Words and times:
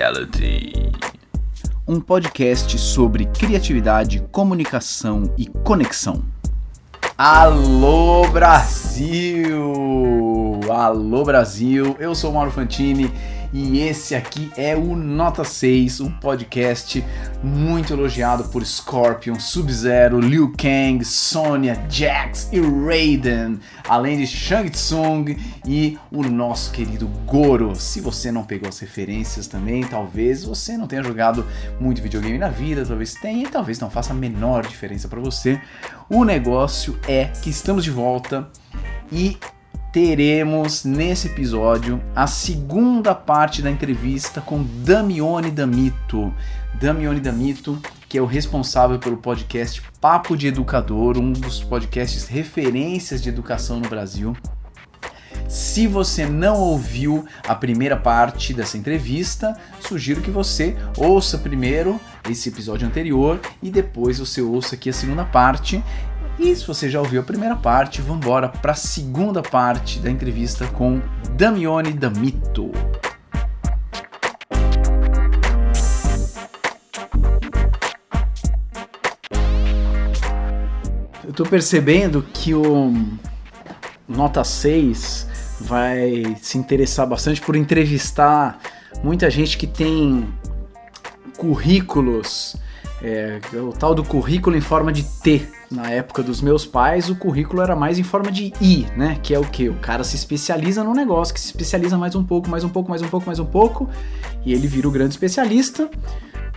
Vitality. 0.00 0.72
Um 1.86 2.00
podcast 2.00 2.78
sobre 2.78 3.26
criatividade, 3.26 4.26
comunicação 4.32 5.30
e 5.36 5.46
conexão. 5.46 6.24
Alô 7.18 8.26
Brasil! 8.28 9.52
Alô 10.70 11.22
Brasil! 11.22 11.96
Eu 11.98 12.14
sou 12.14 12.32
Mauro 12.32 12.50
Fantini 12.50 13.12
e 13.52 13.80
esse 13.80 14.14
aqui 14.14 14.50
é 14.56 14.76
o 14.76 14.94
Nota 14.94 15.42
6, 15.42 16.00
um 16.00 16.10
podcast 16.10 17.04
muito 17.42 17.92
elogiado 17.92 18.44
por 18.44 18.64
Scorpion, 18.64 19.40
Sub-Zero, 19.40 20.20
Liu 20.20 20.52
Kang, 20.56 21.04
Sonya, 21.04 21.84
Jax 21.88 22.48
e 22.52 22.60
Raiden, 22.60 23.58
além 23.88 24.18
de 24.18 24.26
Shang 24.26 24.70
Tsung 24.70 25.36
e 25.66 25.98
o 26.12 26.22
nosso 26.22 26.70
querido 26.70 27.08
Goro. 27.26 27.74
Se 27.74 28.00
você 28.00 28.30
não 28.30 28.44
pegou 28.44 28.68
as 28.68 28.78
referências 28.78 29.48
também, 29.48 29.82
talvez 29.84 30.44
você 30.44 30.76
não 30.76 30.86
tenha 30.86 31.02
jogado 31.02 31.44
muito 31.80 32.00
videogame 32.00 32.38
na 32.38 32.48
vida, 32.48 32.86
talvez 32.86 33.14
tenha 33.14 33.42
e 33.42 33.50
talvez 33.50 33.80
não 33.80 33.90
faça 33.90 34.12
a 34.12 34.16
menor 34.16 34.66
diferença 34.66 35.08
para 35.08 35.20
você. 35.20 35.60
O 36.08 36.24
negócio 36.24 36.98
é 37.08 37.24
que 37.24 37.50
estamos 37.50 37.82
de 37.82 37.90
volta 37.90 38.48
e 39.10 39.36
teremos 39.92 40.84
nesse 40.84 41.26
episódio 41.26 42.00
a 42.14 42.26
segunda 42.26 43.12
parte 43.14 43.60
da 43.60 43.70
entrevista 43.70 44.40
com 44.40 44.64
Damione 44.84 45.50
Damito. 45.50 46.32
Damione 46.80 47.18
Damito, 47.18 47.80
que 48.08 48.16
é 48.16 48.22
o 48.22 48.26
responsável 48.26 49.00
pelo 49.00 49.16
podcast 49.16 49.82
Papo 50.00 50.36
de 50.36 50.46
Educador, 50.46 51.18
um 51.18 51.32
dos 51.32 51.60
podcasts 51.60 52.28
referências 52.28 53.20
de 53.20 53.28
educação 53.28 53.80
no 53.80 53.88
Brasil. 53.88 54.36
Se 55.48 55.88
você 55.88 56.24
não 56.26 56.56
ouviu 56.56 57.24
a 57.44 57.56
primeira 57.56 57.96
parte 57.96 58.54
dessa 58.54 58.78
entrevista, 58.78 59.58
sugiro 59.80 60.20
que 60.20 60.30
você 60.30 60.76
ouça 60.96 61.36
primeiro 61.36 62.00
esse 62.30 62.48
episódio 62.48 62.86
anterior 62.86 63.40
e 63.60 63.68
depois 63.68 64.20
você 64.20 64.40
ouça 64.40 64.76
aqui 64.76 64.88
a 64.88 64.92
segunda 64.92 65.24
parte. 65.24 65.82
E 66.42 66.56
se 66.56 66.66
você 66.66 66.88
já 66.88 66.98
ouviu 66.98 67.20
a 67.20 67.22
primeira 67.22 67.54
parte, 67.54 68.00
vamos 68.00 68.24
embora 68.24 68.48
para 68.48 68.72
a 68.72 68.74
segunda 68.74 69.42
parte 69.42 69.98
da 69.98 70.10
entrevista 70.10 70.66
com 70.68 70.98
Damione 71.36 71.92
Damito. 71.92 72.72
Eu 81.22 81.34
tô 81.34 81.44
percebendo 81.44 82.22
que 82.32 82.54
o 82.54 82.90
Nota 84.08 84.42
6 84.42 85.58
vai 85.60 86.38
se 86.40 86.56
interessar 86.56 87.06
bastante 87.06 87.42
por 87.42 87.54
entrevistar 87.54 88.58
muita 89.04 89.28
gente 89.28 89.58
que 89.58 89.66
tem 89.66 90.26
currículos, 91.36 92.56
é, 93.02 93.40
o 93.54 93.72
tal 93.72 93.94
do 93.94 94.04
currículo 94.04 94.56
em 94.56 94.60
forma 94.60 94.92
de 94.92 95.02
T 95.02 95.46
na 95.70 95.90
época 95.90 96.22
dos 96.22 96.42
meus 96.42 96.66
pais, 96.66 97.08
o 97.08 97.14
currículo 97.14 97.62
era 97.62 97.76
mais 97.76 97.98
em 97.98 98.02
forma 98.02 98.30
de 98.30 98.52
I, 98.60 98.86
né? 98.96 99.18
Que 99.22 99.34
é 99.34 99.38
o 99.38 99.44
que? 99.44 99.68
O 99.68 99.74
cara 99.74 100.02
se 100.04 100.16
especializa 100.16 100.82
num 100.82 100.94
negócio, 100.94 101.32
que 101.32 101.40
se 101.40 101.46
especializa 101.46 101.96
mais 101.96 102.14
um 102.14 102.24
pouco, 102.24 102.50
mais 102.50 102.64
um 102.64 102.68
pouco, 102.68 102.90
mais 102.90 103.02
um 103.02 103.08
pouco, 103.08 103.26
mais 103.26 103.38
um 103.38 103.46
pouco, 103.46 103.88
e 104.44 104.52
ele 104.52 104.66
vira 104.66 104.88
o 104.88 104.90
grande 104.90 105.14
especialista, 105.14 105.88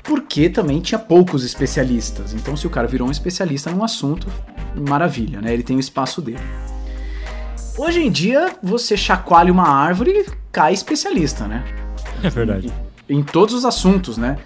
porque 0.03 0.49
também 0.49 0.81
tinha 0.81 0.99
poucos 0.99 1.45
especialistas. 1.45 2.33
Então, 2.33 2.57
se 2.57 2.67
o 2.67 2.69
cara 2.69 2.87
virou 2.87 3.07
um 3.07 3.11
especialista 3.11 3.69
num 3.71 3.83
assunto, 3.83 4.27
maravilha, 4.75 5.39
né? 5.39 5.53
Ele 5.53 5.63
tem 5.63 5.77
o 5.77 5.79
espaço 5.79 6.21
dele. 6.21 6.41
Hoje 7.77 8.03
em 8.03 8.11
dia, 8.11 8.53
você 8.61 8.97
chacoalha 8.97 9.51
uma 9.51 9.67
árvore 9.67 10.11
e 10.11 10.25
cai 10.51 10.73
especialista, 10.73 11.47
né? 11.47 11.63
É 12.21 12.29
verdade. 12.29 12.71
Em, 13.07 13.19
em 13.19 13.23
todos 13.23 13.53
os 13.53 13.63
assuntos, 13.63 14.17
né? 14.17 14.37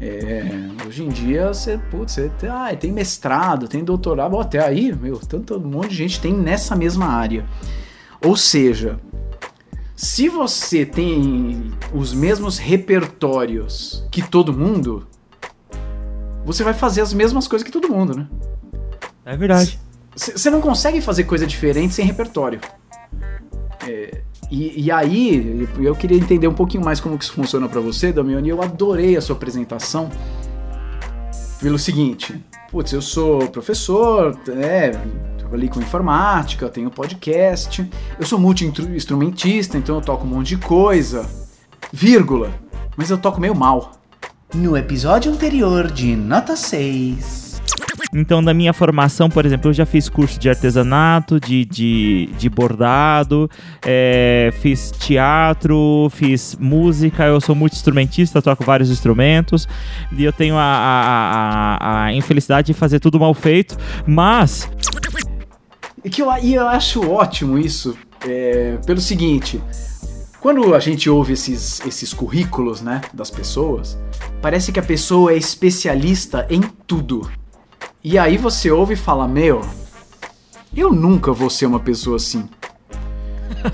É, 0.00 0.42
hoje 0.86 1.04
em 1.04 1.08
dia 1.08 1.48
você, 1.48 1.78
putz, 1.90 2.12
você 2.12 2.28
tem, 2.38 2.50
ah, 2.50 2.76
tem 2.76 2.92
mestrado, 2.92 3.66
tem 3.66 3.82
doutorado, 3.82 4.38
até 4.38 4.62
aí, 4.62 4.94
meu, 4.94 5.18
tanto 5.18 5.56
um 5.56 5.60
monte 5.66 5.88
de 5.88 5.96
gente 5.96 6.20
tem 6.20 6.34
nessa 6.34 6.76
mesma 6.76 7.06
área. 7.06 7.46
Ou 8.22 8.36
seja, 8.36 9.00
se 9.94 10.28
você 10.28 10.84
tem 10.84 11.72
os 11.94 12.12
mesmos 12.12 12.58
repertórios 12.58 14.06
que 14.10 14.20
todo 14.20 14.52
mundo, 14.52 15.06
você 16.44 16.62
vai 16.62 16.74
fazer 16.74 17.00
as 17.00 17.14
mesmas 17.14 17.48
coisas 17.48 17.64
que 17.64 17.72
todo 17.72 17.88
mundo, 17.88 18.14
né? 18.14 18.28
É 19.24 19.36
verdade. 19.36 19.80
Você 20.14 20.48
não 20.50 20.60
consegue 20.60 21.00
fazer 21.00 21.24
coisa 21.24 21.46
diferente 21.46 21.94
sem 21.94 22.04
repertório. 22.04 22.60
É, 23.86 24.22
e, 24.50 24.84
e, 24.84 24.90
aí, 24.90 25.68
eu 25.78 25.94
queria 25.96 26.16
entender 26.16 26.46
um 26.46 26.54
pouquinho 26.54 26.84
mais 26.84 27.00
como 27.00 27.18
que 27.18 27.24
isso 27.24 27.32
funciona 27.32 27.68
para 27.68 27.80
você, 27.80 28.12
Damiani. 28.12 28.48
Eu 28.48 28.62
adorei 28.62 29.16
a 29.16 29.20
sua 29.20 29.34
apresentação 29.34 30.08
pelo 31.60 31.78
seguinte: 31.78 32.40
putz, 32.70 32.92
eu 32.92 33.02
sou 33.02 33.48
professor, 33.48 34.38
é, 34.48 34.92
trabalhei 35.38 35.68
com 35.68 35.80
informática, 35.80 36.68
tenho 36.68 36.90
podcast, 36.90 37.88
eu 38.18 38.26
sou 38.26 38.38
multi-instrumentista, 38.38 39.76
então 39.76 39.96
eu 39.96 40.02
toco 40.02 40.24
um 40.24 40.28
monte 40.28 40.48
de 40.48 40.58
coisa, 40.58 41.28
vírgula, 41.92 42.52
mas 42.96 43.10
eu 43.10 43.18
toco 43.18 43.40
meio 43.40 43.54
mal. 43.54 43.92
No 44.54 44.76
episódio 44.76 45.32
anterior 45.32 45.90
de 45.90 46.14
Nota 46.14 46.56
6. 46.56 47.45
Então, 48.12 48.42
da 48.42 48.54
minha 48.54 48.72
formação, 48.72 49.28
por 49.28 49.44
exemplo, 49.44 49.70
eu 49.70 49.74
já 49.74 49.84
fiz 49.84 50.08
curso 50.08 50.38
de 50.38 50.48
artesanato, 50.48 51.40
de, 51.40 51.64
de, 51.64 52.30
de 52.38 52.48
bordado, 52.48 53.50
é, 53.84 54.52
fiz 54.60 54.90
teatro, 54.90 56.08
fiz 56.12 56.56
música, 56.58 57.24
eu 57.24 57.40
sou 57.40 57.54
muito 57.54 57.74
instrumentista, 57.74 58.40
toco 58.40 58.64
vários 58.64 58.90
instrumentos, 58.90 59.68
e 60.16 60.24
eu 60.24 60.32
tenho 60.32 60.56
a, 60.56 60.62
a, 60.62 61.76
a, 61.76 62.04
a 62.04 62.12
infelicidade 62.14 62.68
de 62.68 62.74
fazer 62.74 63.00
tudo 63.00 63.18
mal 63.18 63.34
feito, 63.34 63.76
mas. 64.06 64.70
Que 66.10 66.22
eu, 66.22 66.32
e 66.40 66.54
eu 66.54 66.68
acho 66.68 67.10
ótimo 67.10 67.58
isso, 67.58 67.96
é, 68.26 68.78
pelo 68.86 69.00
seguinte. 69.00 69.60
Quando 70.40 70.76
a 70.76 70.78
gente 70.78 71.10
ouve 71.10 71.32
esses, 71.32 71.80
esses 71.84 72.14
currículos 72.14 72.80
né, 72.80 73.00
das 73.12 73.30
pessoas, 73.30 73.98
parece 74.40 74.70
que 74.70 74.78
a 74.78 74.82
pessoa 74.82 75.32
é 75.32 75.36
especialista 75.36 76.46
em 76.48 76.60
tudo. 76.86 77.28
E 78.08 78.16
aí 78.16 78.38
você 78.38 78.70
ouve 78.70 78.94
e 78.94 78.96
fala: 78.96 79.26
Meu, 79.26 79.62
eu 80.76 80.92
nunca 80.92 81.32
vou 81.32 81.50
ser 81.50 81.66
uma 81.66 81.80
pessoa 81.80 82.18
assim. 82.18 82.48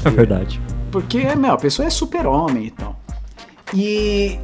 É 0.07 0.09
verdade. 0.09 0.59
Porque, 0.91 1.23
meu, 1.35 1.53
a 1.53 1.59
pessoa 1.59 1.87
é 1.87 1.91
super-homem 1.91 2.69
e 2.69 2.71
tal. 2.71 2.99
E, 3.75 4.39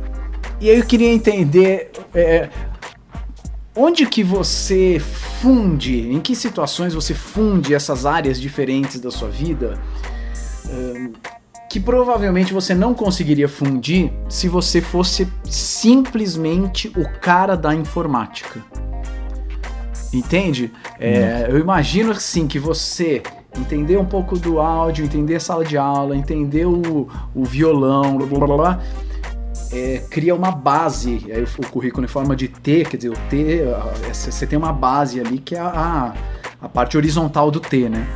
e 0.60 0.68
aí 0.68 0.78
eu 0.78 0.84
queria 0.84 1.08
entender. 1.10 1.90
É, 2.14 2.50
onde 3.74 4.04
que 4.04 4.22
você 4.22 5.00
funde, 5.40 6.12
em 6.12 6.20
que 6.20 6.36
situações 6.36 6.92
você 6.92 7.14
funde 7.14 7.72
essas 7.72 8.04
áreas 8.04 8.38
diferentes 8.38 9.00
da 9.00 9.10
sua 9.10 9.30
vida 9.30 9.78
que 11.70 11.78
provavelmente 11.78 12.52
você 12.52 12.74
não 12.74 12.92
conseguiria 12.92 13.48
fundir 13.48 14.12
se 14.28 14.48
você 14.48 14.80
fosse 14.80 15.28
simplesmente 15.44 16.88
o 16.88 17.08
cara 17.20 17.56
da 17.56 17.74
informática. 17.74 18.62
Entende? 20.12 20.72
É, 20.98 21.46
eu 21.48 21.58
imagino 21.58 22.12
assim 22.12 22.46
que 22.46 22.58
você 22.58 23.22
entender 23.56 23.98
um 23.98 24.04
pouco 24.04 24.38
do 24.38 24.60
áudio, 24.60 25.04
entender 25.04 25.36
a 25.36 25.40
sala 25.40 25.64
de 25.64 25.76
aula, 25.76 26.16
entender 26.16 26.66
o, 26.66 27.08
o 27.34 27.44
violão, 27.44 28.16
blá 28.16 28.46
blá 28.46 28.56
blá, 28.56 28.80
é, 29.70 30.02
cria 30.10 30.34
uma 30.34 30.50
base. 30.50 31.26
Aí 31.30 31.42
o, 31.42 31.66
currículo 31.66 32.04
em 32.04 32.08
forma 32.08 32.34
de 32.34 32.48
T, 32.48 32.84
quer 32.84 32.96
dizer, 32.96 33.10
o 33.10 33.16
T, 33.28 33.64
você 34.12 34.46
tem 34.46 34.58
uma 34.58 34.72
base 34.72 35.20
ali 35.20 35.38
que 35.38 35.54
é 35.54 35.60
a, 35.60 36.14
a 36.60 36.68
parte 36.68 36.96
horizontal 36.96 37.50
do 37.50 37.60
T, 37.60 37.88
né? 37.88 38.06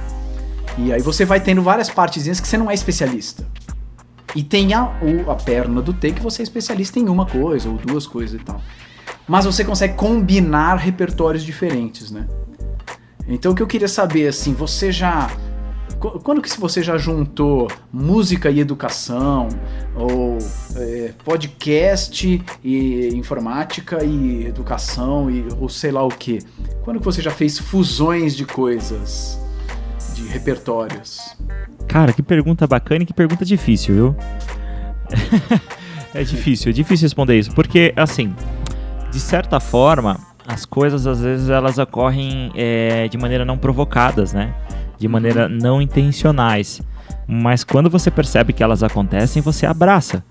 E 0.78 0.90
aí 0.92 1.02
você 1.02 1.26
vai 1.26 1.40
tendo 1.40 1.62
várias 1.62 1.90
partezinhas 1.90 2.40
que 2.40 2.48
você 2.48 2.56
não 2.56 2.70
é 2.70 2.74
especialista. 2.74 3.46
E 4.34 4.42
tem 4.42 4.72
a, 4.72 4.90
a 5.28 5.34
perna 5.34 5.82
do 5.82 5.92
T 5.92 6.12
que 6.12 6.22
você 6.22 6.40
é 6.40 6.44
especialista 6.44 6.98
em 6.98 7.06
uma 7.10 7.26
coisa 7.26 7.68
ou 7.68 7.76
duas 7.76 8.06
coisas 8.06 8.40
e 8.40 8.42
tal 8.42 8.62
mas 9.26 9.44
você 9.44 9.64
consegue 9.64 9.94
combinar 9.94 10.76
repertórios 10.76 11.42
diferentes, 11.42 12.10
né? 12.10 12.26
Então 13.26 13.52
o 13.52 13.54
que 13.54 13.62
eu 13.62 13.66
queria 13.66 13.88
saber, 13.88 14.28
assim, 14.28 14.52
você 14.52 14.90
já 14.90 15.30
quando 16.24 16.42
que 16.42 16.48
você 16.58 16.82
já 16.82 16.98
juntou 16.98 17.70
música 17.92 18.50
e 18.50 18.58
educação 18.58 19.48
ou 19.94 20.36
é, 20.76 21.12
podcast 21.24 22.42
e 22.64 23.08
informática 23.14 24.04
e 24.04 24.46
educação 24.46 25.30
e 25.30 25.46
ou 25.60 25.68
sei 25.68 25.92
lá 25.92 26.02
o 26.02 26.08
que? 26.08 26.40
Quando 26.82 26.98
que 26.98 27.04
você 27.04 27.22
já 27.22 27.30
fez 27.30 27.58
fusões 27.58 28.34
de 28.34 28.44
coisas, 28.44 29.38
de 30.14 30.26
repertórios? 30.26 31.36
Cara, 31.86 32.12
que 32.12 32.22
pergunta 32.22 32.66
bacana 32.66 33.04
e 33.04 33.06
que 33.06 33.14
pergunta 33.14 33.44
difícil, 33.44 33.94
viu? 33.94 34.16
é 36.12 36.24
difícil, 36.24 36.70
é 36.70 36.72
difícil 36.72 37.04
responder 37.04 37.38
isso, 37.38 37.52
porque 37.52 37.92
assim, 37.94 38.34
de 39.12 39.20
certa 39.20 39.60
forma, 39.60 40.18
as 40.48 40.64
coisas 40.64 41.06
às 41.06 41.20
vezes 41.20 41.50
elas 41.50 41.76
ocorrem 41.76 42.50
é, 42.54 43.06
de 43.08 43.18
maneira 43.18 43.44
não 43.44 43.58
provocadas, 43.58 44.32
né? 44.32 44.54
De 44.98 45.06
maneira 45.06 45.48
não 45.48 45.82
intencionais. 45.82 46.80
Mas 47.28 47.62
quando 47.62 47.90
você 47.90 48.10
percebe 48.10 48.54
que 48.54 48.62
elas 48.62 48.82
acontecem, 48.82 49.42
você 49.42 49.66
abraça. 49.66 50.24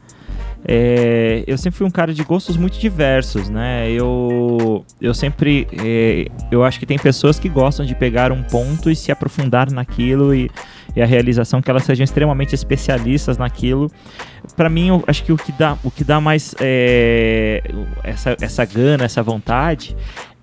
é, 0.67 1.43
eu 1.47 1.57
sempre 1.57 1.77
fui 1.77 1.87
um 1.87 1.91
cara 1.91 2.13
de 2.13 2.23
gostos 2.23 2.57
muito 2.57 2.79
diversos, 2.79 3.49
né? 3.49 3.89
Eu, 3.91 4.83
eu 4.99 5.13
sempre, 5.13 5.67
é, 5.73 6.27
eu 6.51 6.63
acho 6.63 6.79
que 6.79 6.85
tem 6.85 6.97
pessoas 6.97 7.39
que 7.39 7.49
gostam 7.49 7.85
de 7.85 7.95
pegar 7.95 8.31
um 8.31 8.43
ponto 8.43 8.89
e 8.89 8.95
se 8.95 9.11
aprofundar 9.11 9.71
naquilo 9.71 10.33
e, 10.33 10.49
e 10.95 11.01
a 11.01 11.05
realização 11.05 11.61
que 11.61 11.69
elas 11.69 11.83
sejam 11.83 12.03
extremamente 12.03 12.53
especialistas 12.55 13.37
naquilo. 13.37 13.91
Para 14.55 14.69
mim, 14.69 14.89
eu 14.89 15.03
acho 15.07 15.23
que 15.23 15.31
o 15.31 15.37
que 15.37 15.51
dá, 15.51 15.77
o 15.83 15.91
que 15.91 16.03
dá 16.03 16.19
mais 16.19 16.55
é, 16.59 17.63
essa, 18.03 18.35
essa 18.41 18.65
gana, 18.65 19.05
essa 19.05 19.23
vontade 19.23 19.95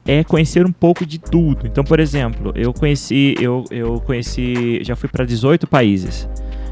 é 0.07 0.25
conhecer 0.25 0.65
um 0.65 0.73
pouco 0.73 1.05
de 1.05 1.19
tudo. 1.19 1.67
Então, 1.67 1.85
por 1.85 2.01
exemplo, 2.01 2.53
eu 2.55 2.73
conheci, 2.73 3.35
eu, 3.41 3.65
eu 3.71 4.01
conheci, 4.01 4.83
já 4.83 4.97
fui 4.97 5.09
para 5.09 5.25
18 5.25 5.67
países 5.67 6.29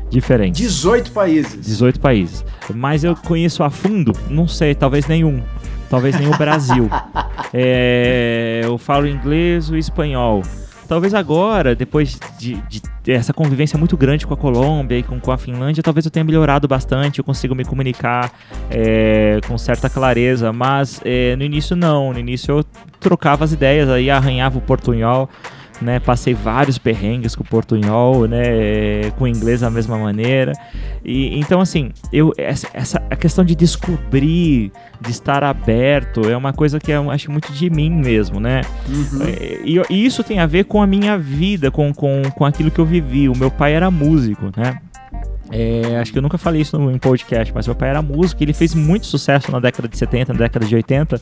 diferentes. 0.09 0.61
18 0.61 1.13
países. 1.13 1.67
18 1.67 2.01
países. 2.01 2.45
Mas 2.75 3.05
eu 3.05 3.15
conheço 3.15 3.63
a 3.63 3.71
fundo, 3.71 4.13
não 4.31 4.49
sei, 4.49 4.75
talvez 4.75 5.07
nenhum. 5.07 5.43
Talvez 5.91 6.19
nem 6.19 6.29
o 6.29 6.37
Brasil. 6.37 6.89
é, 7.53 8.63
eu 8.65 8.77
falo 8.79 9.07
inglês 9.07 9.69
e 9.69 9.79
espanhol. 9.79 10.43
Talvez 10.87 11.15
agora, 11.15 11.75
depois 11.75 12.19
de, 12.39 12.55
de, 12.69 12.81
essa 13.07 13.33
convivência 13.33 13.79
muito 13.79 13.97
grande 13.97 14.27
com 14.27 14.33
a 14.33 14.37
Colômbia 14.37 14.99
e 14.99 15.03
com, 15.03 15.19
com, 15.19 15.33
a 15.33 15.39
Finlândia, 15.39 15.83
talvez 15.83 16.05
eu 16.05 16.11
tenha 16.11 16.25
melhorado 16.25 16.69
bastante, 16.69 17.19
eu 17.19 17.25
consigo 17.25 17.55
me 17.55 17.65
comunicar 17.65 18.33
é, 18.71 19.41
com 19.47 19.59
certa 19.59 19.91
clareza, 19.91 20.53
mas 20.53 21.01
é, 21.05 21.35
no 21.37 21.45
início 21.45 21.75
não, 21.75 22.13
no 22.13 22.19
início 22.19 22.59
eu 22.59 22.65
trocava 23.01 23.45
as 23.45 23.53
ideias, 23.53 23.89
aí 23.89 24.11
arranhava 24.11 24.59
o 24.59 24.61
portunhol, 24.61 25.29
né? 25.81 26.01
Passei 26.01 26.35
vários 26.35 26.79
perrengues 26.79 27.35
com 27.35 27.43
o 27.43 27.47
portunhol, 27.47 28.27
né? 28.27 29.11
Com 29.17 29.25
o 29.25 29.29
inglês 29.29 29.61
da 29.61 29.71
mesma 29.71 29.99
maneira. 29.99 30.53
E 31.05 31.39
então 31.39 31.61
assim, 31.61 31.91
eu 32.13 32.33
essa, 32.37 32.69
essa 32.73 33.03
a 33.11 33.17
questão 33.17 33.45
de 33.45 33.55
descobrir, 33.55 34.73
de 35.01 35.11
estar 35.11 35.45
aberto, 35.45 36.29
é 36.29 36.37
uma 36.37 36.53
coisa 36.53 36.79
que 36.79 36.91
eu 36.91 37.11
acho 37.11 37.31
muito 37.31 37.53
de 37.53 37.71
mim 37.71 37.91
mesmo, 37.91 38.41
né? 38.41 38.63
Uhum. 38.89 39.27
E, 39.65 39.81
e, 39.91 40.07
isso 40.07 40.23
tem 40.23 40.39
a 40.39 40.47
ver 40.47 40.65
com 40.65 40.83
a 40.83 40.87
minha 40.87 41.19
vida, 41.19 41.71
com, 41.71 41.93
com, 41.93 42.23
com 42.35 42.45
aquilo 42.45 42.71
que 42.71 42.79
eu 42.79 42.87
vivi. 42.87 43.29
O 43.29 43.37
meu 43.37 43.51
pai 43.51 43.75
era 43.75 43.91
músico, 43.91 44.51
né? 44.57 44.81
É, 45.51 45.99
acho 46.01 46.13
que 46.13 46.19
eu 46.19 46.23
nunca 46.23 46.39
falei 46.39 46.63
isso 46.63 46.77
no, 46.77 46.91
em 46.91 46.99
podcast, 46.99 47.55
mas 47.55 47.67
meu 47.67 47.77
pai 47.77 47.91
era 47.91 48.03
músico 48.03 48.43
e 48.43 48.45
ele 48.45 48.53
fez 48.53 48.75
muito 48.75 49.07
sucesso 49.07 49.51
na 49.53 49.61
década 49.61 49.89
de 49.89 49.97
70, 49.97 50.33
na 50.33 50.39
década 50.41 50.67
de 50.67 50.75
80 50.75 51.21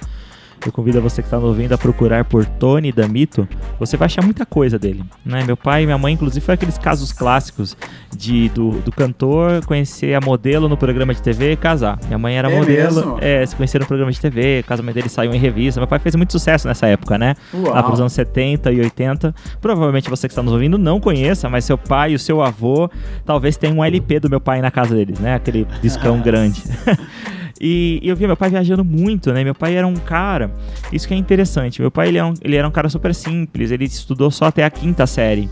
eu 0.66 0.72
convido 0.72 1.00
você 1.00 1.20
que 1.22 1.26
está 1.26 1.36
nos 1.36 1.46
ouvindo 1.46 1.72
a 1.72 1.78
procurar 1.78 2.24
por 2.24 2.44
Tony 2.44 2.90
Damito. 2.90 3.46
Você 3.78 3.96
vai 3.96 4.06
achar 4.06 4.22
muita 4.22 4.46
coisa 4.46 4.78
dele. 4.78 5.04
Né? 5.24 5.44
Meu 5.44 5.56
pai 5.56 5.82
e 5.82 5.86
minha 5.86 5.98
mãe, 5.98 6.14
inclusive, 6.14 6.44
foi 6.44 6.54
aqueles 6.54 6.78
casos 6.78 7.12
clássicos 7.12 7.76
de 8.16 8.48
do, 8.50 8.70
do 8.80 8.92
cantor 8.92 9.64
conhecer 9.66 10.14
a 10.14 10.20
modelo 10.20 10.68
no 10.68 10.76
programa 10.76 11.12
de 11.12 11.20
TV 11.20 11.52
e 11.52 11.56
casar. 11.56 11.98
Minha 12.06 12.18
mãe 12.18 12.36
era 12.36 12.50
é 12.50 12.56
modelo, 12.56 12.94
mesmo? 12.94 13.18
é, 13.20 13.44
se 13.44 13.54
conheceram 13.54 13.84
no 13.84 13.88
programa 13.88 14.12
de 14.12 14.20
TV, 14.20 14.60
o 14.60 14.68
casamento 14.68 14.94
dele 14.94 15.08
saiu 15.08 15.34
em 15.34 15.38
revista. 15.38 15.80
Meu 15.80 15.88
pai 15.88 15.98
fez 15.98 16.14
muito 16.14 16.32
sucesso 16.32 16.66
nessa 16.66 16.86
época, 16.86 17.18
né? 17.18 17.34
Uau. 17.52 17.74
Lá 17.74 17.82
para 17.82 17.92
os 17.92 18.00
anos 18.00 18.12
70 18.12 18.72
e 18.72 18.80
80. 18.80 19.34
Provavelmente 19.60 20.08
você 20.08 20.28
que 20.28 20.32
está 20.32 20.42
nos 20.42 20.52
ouvindo 20.52 20.78
não 20.78 21.00
conheça, 21.00 21.48
mas 21.48 21.64
seu 21.64 21.76
pai 21.76 22.12
e 22.12 22.14
o 22.14 22.18
seu 22.18 22.42
avô 22.42 22.90
talvez 23.24 23.56
tenham 23.56 23.78
um 23.78 23.84
LP 23.84 24.20
do 24.20 24.30
meu 24.30 24.40
pai 24.40 24.60
na 24.60 24.70
casa 24.70 24.94
deles, 24.94 25.18
né? 25.18 25.34
Aquele 25.34 25.66
discão 25.82 26.20
grande. 26.22 26.62
E, 27.60 28.00
eu 28.02 28.16
via 28.16 28.26
meu 28.26 28.36
pai 28.36 28.50
viajando 28.50 28.84
muito, 28.84 29.32
né? 29.32 29.44
Meu 29.44 29.54
pai 29.54 29.76
era 29.76 29.86
um 29.86 29.94
cara, 29.94 30.50
isso 30.92 31.06
que 31.06 31.14
é 31.14 31.16
interessante. 31.16 31.80
Meu 31.80 31.90
pai 31.90 32.08
ele, 32.08 32.18
é 32.18 32.24
um, 32.24 32.34
ele 32.42 32.56
era 32.56 32.66
um 32.66 32.70
cara 32.70 32.88
super 32.88 33.14
simples, 33.14 33.70
ele 33.70 33.84
estudou 33.84 34.30
só 34.30 34.46
até 34.46 34.64
a 34.64 34.70
quinta 34.70 35.06
série. 35.06 35.48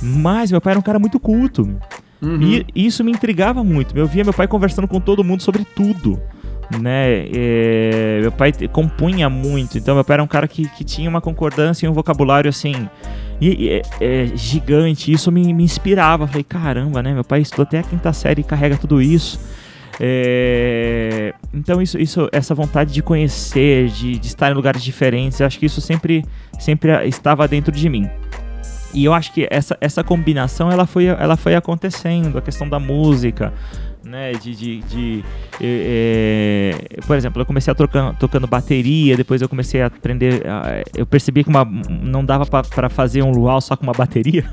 Mas 0.00 0.50
meu 0.50 0.60
pai 0.60 0.72
era 0.72 0.78
um 0.78 0.82
cara 0.82 0.98
muito 0.98 1.18
culto. 1.18 1.68
Uhum. 2.20 2.40
E 2.40 2.86
isso 2.86 3.02
me 3.02 3.10
intrigava 3.10 3.64
muito. 3.64 3.96
Eu 3.96 4.06
via 4.06 4.22
meu 4.22 4.32
pai 4.32 4.46
conversando 4.46 4.86
com 4.86 5.00
todo 5.00 5.24
mundo 5.24 5.42
sobre 5.42 5.64
tudo. 5.64 6.20
Né? 6.80 7.26
É, 7.34 8.18
meu 8.22 8.32
pai 8.32 8.52
compunha 8.72 9.28
muito, 9.28 9.76
então 9.76 9.94
meu 9.94 10.04
pai 10.04 10.14
era 10.14 10.22
um 10.22 10.26
cara 10.26 10.48
que, 10.48 10.66
que 10.70 10.82
tinha 10.82 11.10
uma 11.10 11.20
concordância 11.20 11.84
e 11.84 11.88
um 11.88 11.92
vocabulário 11.92 12.48
assim 12.48 12.88
e, 13.42 13.68
é, 13.68 13.82
é, 14.00 14.26
gigante. 14.36 15.12
Isso 15.12 15.30
me, 15.32 15.52
me 15.52 15.64
inspirava. 15.64 16.26
falei, 16.26 16.44
caramba, 16.44 17.02
né? 17.02 17.12
Meu 17.12 17.24
pai 17.24 17.40
estudou 17.40 17.64
até 17.64 17.80
a 17.80 17.82
quinta 17.82 18.12
série 18.12 18.40
e 18.40 18.44
carrega 18.44 18.76
tudo 18.76 19.02
isso. 19.02 19.40
É, 20.00 21.34
então 21.52 21.80
isso, 21.82 21.98
isso, 21.98 22.28
essa 22.32 22.54
vontade 22.54 22.92
de 22.92 23.02
conhecer, 23.02 23.88
de, 23.88 24.18
de 24.18 24.26
estar 24.26 24.50
em 24.50 24.54
lugares 24.54 24.82
diferentes, 24.82 25.40
acho 25.40 25.58
que 25.58 25.66
isso 25.66 25.80
sempre, 25.80 26.24
sempre 26.58 27.06
estava 27.06 27.46
dentro 27.46 27.72
de 27.72 27.88
mim. 27.88 28.08
E 28.94 29.04
eu 29.04 29.14
acho 29.14 29.32
que 29.32 29.46
essa, 29.50 29.76
essa 29.80 30.04
combinação 30.04 30.70
ela 30.70 30.86
foi, 30.86 31.06
ela 31.06 31.36
foi 31.36 31.54
acontecendo, 31.54 32.36
a 32.36 32.42
questão 32.42 32.68
da 32.68 32.78
música, 32.78 33.52
né? 34.04 34.32
De, 34.32 34.54
de, 34.54 34.80
de 34.82 35.24
é, 35.64 36.74
por 37.06 37.16
exemplo, 37.16 37.40
eu 37.40 37.46
comecei 37.46 37.70
a 37.70 37.74
tocando 38.14 38.46
bateria, 38.46 39.16
depois 39.16 39.40
eu 39.40 39.48
comecei 39.48 39.80
a 39.82 39.86
aprender, 39.86 40.42
eu 40.96 41.06
percebi 41.06 41.44
que 41.44 41.50
uma, 41.50 41.64
não 41.64 42.24
dava 42.24 42.44
para 42.46 42.88
fazer 42.88 43.22
um 43.22 43.30
luau 43.30 43.60
só 43.60 43.76
com 43.76 43.84
uma 43.84 43.92
bateria. 43.92 44.44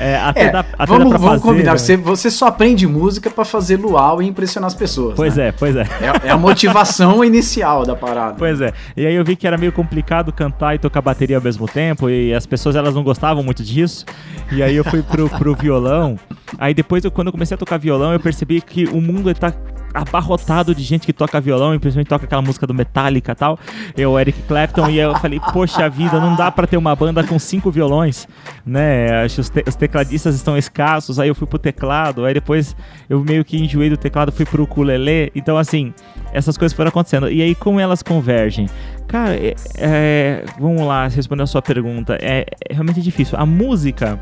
é, 0.00 0.16
até 0.16 0.42
é, 0.44 0.52
dá, 0.52 0.60
até 0.60 0.86
vamos, 0.86 1.10
dá 1.10 1.18
vamos 1.18 1.32
fazer, 1.32 1.42
combinar, 1.42 1.72
né? 1.72 1.78
você, 1.78 1.96
você 1.96 2.30
só 2.30 2.46
aprende 2.46 2.86
música 2.86 3.30
para 3.30 3.44
fazer 3.44 3.76
luau 3.76 4.22
e 4.22 4.26
impressionar 4.26 4.68
as 4.68 4.74
pessoas. 4.74 5.14
Pois 5.14 5.36
né? 5.36 5.48
é, 5.48 5.52
pois 5.52 5.76
é. 5.76 5.82
é. 5.82 6.28
é. 6.28 6.30
a 6.30 6.36
motivação 6.36 7.22
inicial 7.24 7.84
da 7.84 7.94
parada. 7.94 8.36
Pois 8.38 8.60
é. 8.60 8.72
E 8.96 9.06
aí 9.06 9.14
eu 9.14 9.24
vi 9.24 9.36
que 9.36 9.46
era 9.46 9.58
meio 9.58 9.72
complicado 9.72 10.32
cantar 10.32 10.74
e 10.74 10.78
tocar 10.78 11.02
bateria 11.02 11.36
ao 11.36 11.42
mesmo 11.42 11.68
tempo 11.68 12.08
e 12.08 12.32
as 12.32 12.46
pessoas 12.46 12.76
elas 12.76 12.94
não 12.94 13.02
gostavam 13.02 13.42
muito 13.42 13.62
disso. 13.62 14.04
E 14.52 14.62
aí 14.62 14.76
eu 14.76 14.84
fui 14.84 15.02
pro, 15.02 15.28
pro 15.28 15.54
violão. 15.54 16.18
Aí 16.58 16.72
depois, 16.72 17.04
eu, 17.04 17.10
quando 17.10 17.28
eu 17.28 17.32
comecei 17.32 17.54
a 17.54 17.58
tocar 17.58 17.76
violão, 17.78 18.12
eu 18.12 18.20
percebi 18.20 18.60
que 18.60 18.85
o 18.92 19.00
mundo 19.00 19.30
está 19.30 19.52
abarrotado 19.96 20.74
de 20.74 20.82
gente 20.82 21.06
que 21.06 21.12
toca 21.12 21.40
violão, 21.40 21.74
e 21.74 21.78
principalmente 21.78 22.08
toca 22.08 22.26
aquela 22.26 22.42
música 22.42 22.66
do 22.66 22.74
Metallica 22.74 23.32
e 23.32 23.34
tal. 23.34 23.58
Eu, 23.96 24.18
Eric 24.18 24.42
Clapton, 24.42 24.90
e 24.90 24.98
eu 24.98 25.14
falei, 25.16 25.40
poxa 25.52 25.88
vida, 25.88 26.20
não 26.20 26.36
dá 26.36 26.50
para 26.50 26.66
ter 26.66 26.76
uma 26.76 26.94
banda 26.94 27.24
com 27.24 27.38
cinco 27.38 27.70
violões, 27.70 28.28
né? 28.64 29.24
Acho 29.24 29.40
os, 29.40 29.50
os, 29.66 29.74
tecladistas 29.74 30.34
estão 30.34 30.56
escassos, 30.56 31.18
aí 31.18 31.28
eu 31.28 31.34
fui 31.34 31.46
pro 31.46 31.58
teclado, 31.58 32.24
aí 32.24 32.34
depois 32.34 32.76
eu 33.08 33.20
meio 33.20 33.44
que 33.44 33.56
enjoei 33.56 33.88
do 33.88 33.96
teclado, 33.96 34.30
fui 34.30 34.44
pro 34.44 34.62
ukulele. 34.62 35.32
Então, 35.34 35.56
assim, 35.56 35.94
essas 36.32 36.58
coisas 36.58 36.76
foram 36.76 36.90
acontecendo. 36.90 37.30
E 37.30 37.40
aí, 37.40 37.54
como 37.54 37.80
elas 37.80 38.02
convergem? 38.02 38.68
Cara, 39.08 39.34
é, 39.34 39.54
é, 39.78 40.44
vamos 40.58 40.82
lá, 40.82 41.06
respondendo 41.06 41.44
a 41.44 41.46
sua 41.46 41.62
pergunta. 41.62 42.18
É, 42.20 42.44
é 42.68 42.74
realmente 42.74 43.00
difícil. 43.00 43.38
A 43.38 43.46
música 43.46 44.20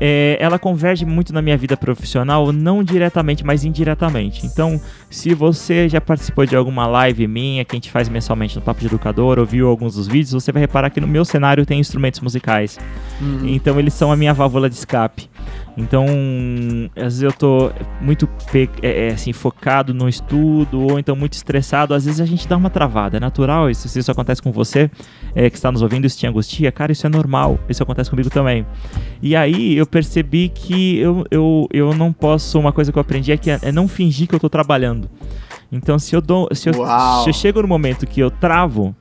é, 0.00 0.36
ela 0.40 0.58
converge 0.58 1.04
muito 1.04 1.32
na 1.32 1.42
minha 1.42 1.56
vida 1.56 1.76
profissional, 1.76 2.52
não 2.52 2.82
diretamente, 2.82 3.44
mas 3.44 3.64
indiretamente. 3.64 4.46
Então, 4.46 4.80
se 5.10 5.34
você 5.34 5.88
já 5.88 6.00
participou 6.00 6.46
de 6.46 6.54
alguma 6.54 6.86
live 6.86 7.26
minha 7.26 7.64
que 7.64 7.74
a 7.74 7.76
gente 7.76 7.90
faz 7.90 8.08
mensalmente 8.08 8.56
no 8.56 8.62
Papo 8.62 8.80
de 8.80 8.86
Educador, 8.86 9.38
ou 9.38 9.46
viu 9.46 9.68
alguns 9.68 9.94
dos 9.94 10.06
vídeos, 10.06 10.32
você 10.32 10.52
vai 10.52 10.60
reparar 10.60 10.90
que 10.90 11.00
no 11.00 11.06
meu 11.06 11.24
cenário 11.24 11.66
tem 11.66 11.80
instrumentos 11.80 12.20
musicais. 12.20 12.78
Uhum. 13.20 13.48
Então, 13.48 13.78
eles 13.78 13.94
são 13.94 14.12
a 14.12 14.16
minha 14.16 14.32
válvula 14.32 14.68
de 14.68 14.76
escape. 14.76 15.28
Então, 15.78 16.06
às 16.96 17.20
vezes 17.20 17.22
eu 17.22 17.32
tô 17.32 17.70
muito 18.00 18.28
é, 18.82 19.06
é, 19.06 19.12
assim, 19.12 19.32
focado 19.32 19.94
no 19.94 20.08
estudo, 20.08 20.80
ou 20.80 20.98
então 20.98 21.14
muito 21.14 21.34
estressado, 21.34 21.94
às 21.94 22.04
vezes 22.04 22.20
a 22.20 22.26
gente 22.26 22.48
dá 22.48 22.56
uma 22.56 22.68
travada, 22.68 23.18
é 23.18 23.20
natural, 23.20 23.70
isso, 23.70 23.88
se 23.88 24.00
isso 24.00 24.10
acontece 24.10 24.42
com 24.42 24.50
você, 24.50 24.90
é, 25.36 25.48
que 25.48 25.54
está 25.54 25.70
nos 25.70 25.80
ouvindo, 25.80 26.04
isso 26.04 26.18
te 26.18 26.26
angustia, 26.26 26.72
cara, 26.72 26.90
isso 26.90 27.06
é 27.06 27.08
normal, 27.08 27.60
isso 27.68 27.80
acontece 27.80 28.10
comigo 28.10 28.28
também. 28.28 28.66
E 29.22 29.36
aí 29.36 29.76
eu 29.76 29.86
percebi 29.86 30.48
que 30.48 30.98
eu, 30.98 31.24
eu, 31.30 31.68
eu 31.72 31.94
não 31.94 32.12
posso, 32.12 32.58
uma 32.58 32.72
coisa 32.72 32.90
que 32.90 32.98
eu 32.98 33.02
aprendi 33.02 33.30
é 33.30 33.36
que 33.36 33.48
é, 33.48 33.60
é 33.62 33.70
não 33.70 33.86
fingir 33.86 34.26
que 34.26 34.34
eu 34.34 34.40
tô 34.40 34.48
trabalhando. 34.48 35.08
Então, 35.70 35.98
se 35.98 36.16
eu 36.16 36.20
dou, 36.20 36.48
se 36.54 36.70
eu, 36.70 36.74
se 36.74 37.28
eu 37.28 37.32
chego 37.32 37.62
no 37.62 37.68
momento 37.68 38.06
que 38.06 38.20
eu 38.20 38.30
travo, 38.30 38.96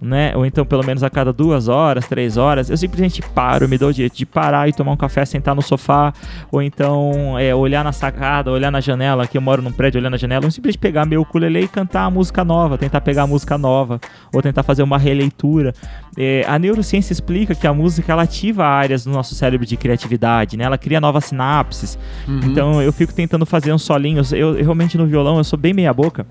né? 0.00 0.32
Ou 0.36 0.46
então 0.46 0.64
pelo 0.64 0.84
menos 0.84 1.02
a 1.02 1.10
cada 1.10 1.32
duas 1.32 1.68
horas, 1.68 2.06
três 2.06 2.36
horas, 2.36 2.70
eu 2.70 2.76
simplesmente 2.76 3.20
paro, 3.34 3.68
me 3.68 3.76
dou 3.76 3.88
o 3.88 3.92
direito 3.92 4.16
de 4.16 4.24
parar 4.24 4.68
e 4.68 4.72
tomar 4.72 4.92
um 4.92 4.96
café, 4.96 5.24
sentar 5.24 5.54
no 5.54 5.62
sofá, 5.62 6.12
ou 6.52 6.62
então 6.62 7.38
é, 7.38 7.54
olhar 7.54 7.82
na 7.82 7.92
sacada, 7.92 8.50
olhar 8.50 8.70
na 8.70 8.80
janela, 8.80 9.26
que 9.26 9.36
eu 9.36 9.42
moro 9.42 9.60
num 9.60 9.72
prédio 9.72 10.00
olhando 10.00 10.12
na 10.12 10.16
janela, 10.16 10.44
ou 10.44 10.50
simplesmente 10.50 10.78
pegar 10.78 11.04
meu 11.04 11.22
ukulele 11.22 11.60
e 11.60 11.68
cantar 11.68 12.04
a 12.04 12.10
música 12.10 12.44
nova, 12.44 12.78
tentar 12.78 13.00
pegar 13.00 13.22
a 13.22 13.26
música 13.26 13.58
nova, 13.58 14.00
ou 14.32 14.40
tentar 14.40 14.62
fazer 14.62 14.82
uma 14.82 14.98
releitura. 14.98 15.74
É, 16.16 16.44
a 16.46 16.58
neurociência 16.58 17.12
explica 17.12 17.54
que 17.54 17.66
a 17.66 17.72
música 17.72 18.12
ela 18.12 18.22
ativa 18.22 18.64
áreas 18.64 19.04
do 19.04 19.10
nosso 19.10 19.34
cérebro 19.34 19.66
de 19.66 19.76
criatividade, 19.76 20.56
né? 20.56 20.64
Ela 20.64 20.78
cria 20.78 21.00
novas 21.00 21.26
sinapses. 21.26 21.98
Uhum. 22.26 22.40
Então 22.44 22.82
eu 22.82 22.92
fico 22.92 23.12
tentando 23.12 23.46
fazer 23.46 23.72
uns 23.72 23.82
solinhos. 23.82 24.32
Eu, 24.32 24.56
eu 24.56 24.64
realmente 24.64 24.98
no 24.98 25.06
violão 25.06 25.38
eu 25.38 25.44
sou 25.44 25.58
bem 25.58 25.72
meia 25.72 25.92
boca. 25.92 26.26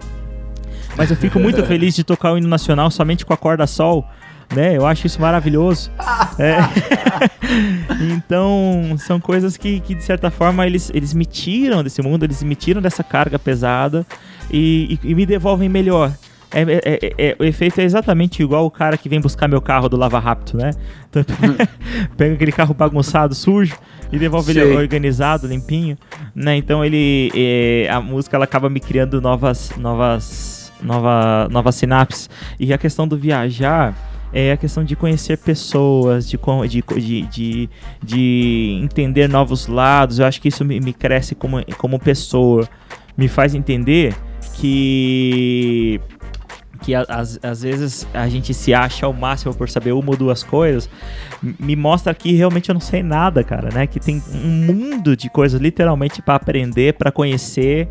Mas 0.97 1.11
eu 1.11 1.17
fico 1.17 1.39
muito 1.39 1.63
feliz 1.67 1.95
de 1.95 2.03
tocar 2.03 2.33
o 2.33 2.37
hino 2.37 2.47
nacional 2.47 2.89
somente 2.89 3.25
com 3.25 3.33
a 3.33 3.37
corda 3.37 3.67
sol. 3.67 4.05
Né? 4.55 4.77
Eu 4.77 4.87
acho 4.87 5.05
isso 5.07 5.21
maravilhoso. 5.21 5.91
É. 6.39 6.57
então, 8.15 8.95
são 8.99 9.19
coisas 9.19 9.57
que, 9.57 9.79
que, 9.79 9.95
de 9.95 10.03
certa 10.03 10.29
forma, 10.29 10.67
eles, 10.67 10.91
eles 10.93 11.11
me 11.11 11.25
tiram 11.25 11.83
desse 11.83 11.99
mundo, 11.99 12.25
eles 12.25 12.43
me 12.43 12.55
tiram 12.55 12.79
dessa 12.79 13.03
carga 13.03 13.39
pesada 13.39 14.05
e, 14.51 14.99
e, 15.03 15.11
e 15.11 15.15
me 15.15 15.25
devolvem 15.25 15.67
melhor. 15.67 16.13
É, 16.51 16.61
é, 16.61 16.81
é, 16.83 17.13
é, 17.17 17.35
o 17.39 17.43
efeito 17.43 17.81
é 17.81 17.83
exatamente 17.83 18.41
igual 18.41 18.65
o 18.65 18.71
cara 18.71 18.97
que 18.97 19.09
vem 19.09 19.19
buscar 19.19 19.47
meu 19.47 19.61
carro 19.61 19.89
do 19.89 19.97
Lava 19.97 20.17
Rápido, 20.17 20.57
né? 20.57 20.71
Então, 21.09 21.23
pega 22.15 22.35
aquele 22.35 22.51
carro 22.51 22.73
bagunçado, 22.73 23.35
sujo, 23.35 23.75
e 24.11 24.17
devolve 24.17 24.53
Sei. 24.53 24.61
ele 24.61 24.77
organizado, 24.77 25.47
limpinho, 25.47 25.97
né? 26.33 26.55
Então 26.55 26.85
ele. 26.85 27.31
É, 27.35 27.89
a 27.91 27.99
música 27.99 28.37
ela 28.37 28.45
acaba 28.45 28.69
me 28.69 28.79
criando 28.79 29.19
novas. 29.19 29.71
novas. 29.77 30.66
Nova, 30.81 31.47
novas 31.49 31.75
sinapses. 31.75 32.29
E 32.59 32.73
a 32.73 32.77
questão 32.77 33.07
do 33.07 33.17
viajar 33.17 33.95
é 34.33 34.51
a 34.51 34.57
questão 34.57 34.83
de 34.83 34.95
conhecer 34.95 35.37
pessoas, 35.37 36.29
de, 36.29 36.37
de, 36.67 37.21
de, 37.23 37.69
de, 38.03 38.79
entender 38.83 39.27
novos 39.27 39.67
lados. 39.67 40.19
Eu 40.19 40.25
acho 40.25 40.41
que 40.41 40.49
isso 40.49 40.65
me, 40.65 40.79
me 40.79 40.93
cresce 40.93 41.33
como, 41.33 41.63
como 41.77 41.99
pessoa. 41.99 42.67
Me 43.15 43.27
faz 43.27 43.55
entender 43.55 44.15
que 44.55 45.99
que 46.81 46.93
às, 46.93 47.39
às 47.43 47.61
vezes 47.63 48.07
a 48.13 48.27
gente 48.29 48.53
se 48.53 48.73
acha 48.73 49.05
ao 49.05 49.13
máximo 49.13 49.53
por 49.53 49.69
saber 49.69 49.91
uma 49.91 50.11
ou 50.11 50.17
duas 50.17 50.43
coisas, 50.43 50.89
me 51.41 51.75
mostra 51.75 52.13
que 52.13 52.31
realmente 52.33 52.69
eu 52.69 52.73
não 52.73 52.79
sei 52.79 53.03
nada, 53.03 53.43
cara, 53.43 53.69
né? 53.73 53.87
Que 53.87 53.99
tem 53.99 54.21
um 54.33 54.47
mundo 54.47 55.15
de 55.15 55.29
coisas 55.29 55.59
literalmente 55.59 56.21
para 56.21 56.35
aprender, 56.35 56.93
para 56.93 57.11
conhecer. 57.11 57.87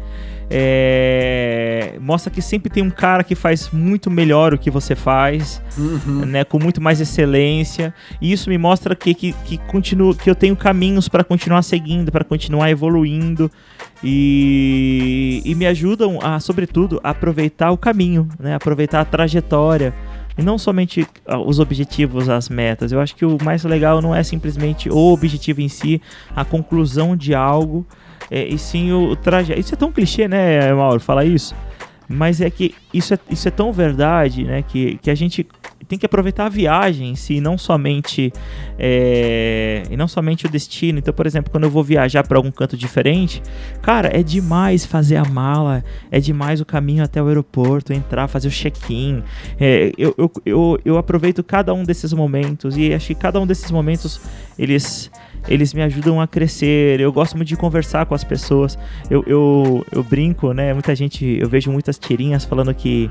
É... 0.48 1.96
mostra 2.00 2.30
que 2.30 2.40
sempre 2.40 2.70
tem 2.70 2.82
um 2.82 2.90
cara 2.90 3.24
que 3.24 3.34
faz 3.34 3.70
muito 3.72 4.10
melhor 4.10 4.54
o 4.54 4.58
que 4.58 4.70
você 4.70 4.94
faz, 4.94 5.60
uhum. 5.76 6.24
né, 6.24 6.44
com 6.44 6.58
muito 6.58 6.80
mais 6.80 7.00
excelência. 7.00 7.92
E 8.20 8.32
isso 8.32 8.48
me 8.48 8.58
mostra 8.58 8.94
que, 8.94 9.14
que, 9.14 9.32
que, 9.44 9.58
continuo, 9.58 10.14
que 10.14 10.30
eu 10.30 10.34
tenho 10.34 10.56
caminhos 10.56 11.08
para 11.08 11.24
continuar 11.24 11.62
seguindo, 11.62 12.12
para 12.12 12.24
continuar 12.24 12.70
evoluindo. 12.70 13.50
E, 14.04 15.42
e 15.44 15.54
me 15.54 15.66
ajudam 15.66 16.18
a, 16.22 16.38
sobretudo, 16.38 17.00
a 17.02 17.10
aproveitar 17.10 17.70
o 17.70 17.78
caminho, 17.78 18.28
né, 18.38 18.54
aproveitar 18.54 19.00
a 19.00 19.04
trajetória. 19.04 19.94
E 20.36 20.42
não 20.42 20.58
somente 20.58 21.06
ah, 21.26 21.38
os 21.38 21.58
objetivos, 21.58 22.28
as 22.28 22.48
metas. 22.48 22.92
Eu 22.92 23.00
acho 23.00 23.14
que 23.14 23.24
o 23.24 23.38
mais 23.42 23.64
legal 23.64 24.02
não 24.02 24.14
é 24.14 24.22
simplesmente 24.22 24.88
o 24.90 25.12
objetivo 25.12 25.60
em 25.60 25.68
si, 25.68 26.00
a 26.34 26.44
conclusão 26.44 27.16
de 27.16 27.34
algo 27.34 27.86
é, 28.30 28.46
e 28.46 28.58
sim 28.58 28.92
o, 28.92 29.10
o 29.10 29.16
trajeto. 29.16 29.60
Isso 29.60 29.74
é 29.74 29.76
tão 29.76 29.92
clichê, 29.92 30.28
né, 30.28 30.72
Mauro, 30.74 31.00
falar 31.00 31.24
isso? 31.24 31.54
Mas 32.08 32.40
é 32.40 32.50
que 32.50 32.74
isso 32.92 33.14
é, 33.14 33.18
isso 33.30 33.48
é 33.48 33.50
tão 33.50 33.72
verdade, 33.72 34.44
né? 34.44 34.62
Que, 34.62 34.96
que 34.98 35.10
a 35.10 35.14
gente 35.14 35.46
tem 35.88 35.98
que 35.98 36.06
aproveitar 36.06 36.46
a 36.46 36.48
viagem 36.48 37.10
em 37.10 37.14
si, 37.14 37.40
não 37.40 37.56
somente 37.56 38.32
é, 38.78 39.82
e 39.90 39.96
não 39.96 40.08
somente 40.08 40.46
o 40.46 40.48
destino. 40.48 40.98
Então, 40.98 41.12
por 41.14 41.26
exemplo, 41.26 41.50
quando 41.50 41.64
eu 41.64 41.70
vou 41.70 41.82
viajar 41.84 42.26
para 42.26 42.38
algum 42.38 42.50
canto 42.50 42.76
diferente, 42.76 43.42
cara, 43.82 44.10
é 44.12 44.22
demais 44.22 44.84
fazer 44.84 45.16
a 45.16 45.24
mala, 45.24 45.84
é 46.10 46.20
demais 46.20 46.60
o 46.60 46.64
caminho 46.64 47.04
até 47.04 47.22
o 47.22 47.28
aeroporto, 47.28 47.92
entrar, 47.92 48.28
fazer 48.28 48.48
o 48.48 48.50
check-in. 48.50 49.22
É, 49.58 49.92
eu, 49.96 50.14
eu, 50.18 50.32
eu, 50.44 50.80
eu 50.84 50.98
aproveito 50.98 51.42
cada 51.44 51.72
um 51.72 51.84
desses 51.84 52.12
momentos 52.12 52.76
e 52.76 52.92
acho 52.92 53.08
que 53.08 53.14
cada 53.14 53.40
um 53.40 53.46
desses 53.46 53.70
momentos 53.70 54.20
eles 54.58 55.10
eles 55.48 55.72
me 55.72 55.82
ajudam 55.82 56.20
a 56.20 56.26
crescer. 56.26 57.00
Eu 57.00 57.12
gosto 57.12 57.36
muito 57.36 57.48
de 57.48 57.56
conversar 57.56 58.06
com 58.06 58.14
as 58.14 58.24
pessoas. 58.24 58.78
Eu, 59.08 59.22
eu, 59.26 59.86
eu 59.92 60.02
brinco, 60.02 60.52
né? 60.52 60.72
Muita 60.72 60.94
gente, 60.94 61.24
eu 61.24 61.48
vejo 61.48 61.70
muitas 61.70 61.98
tirinhas 61.98 62.44
falando 62.44 62.74
que 62.74 63.10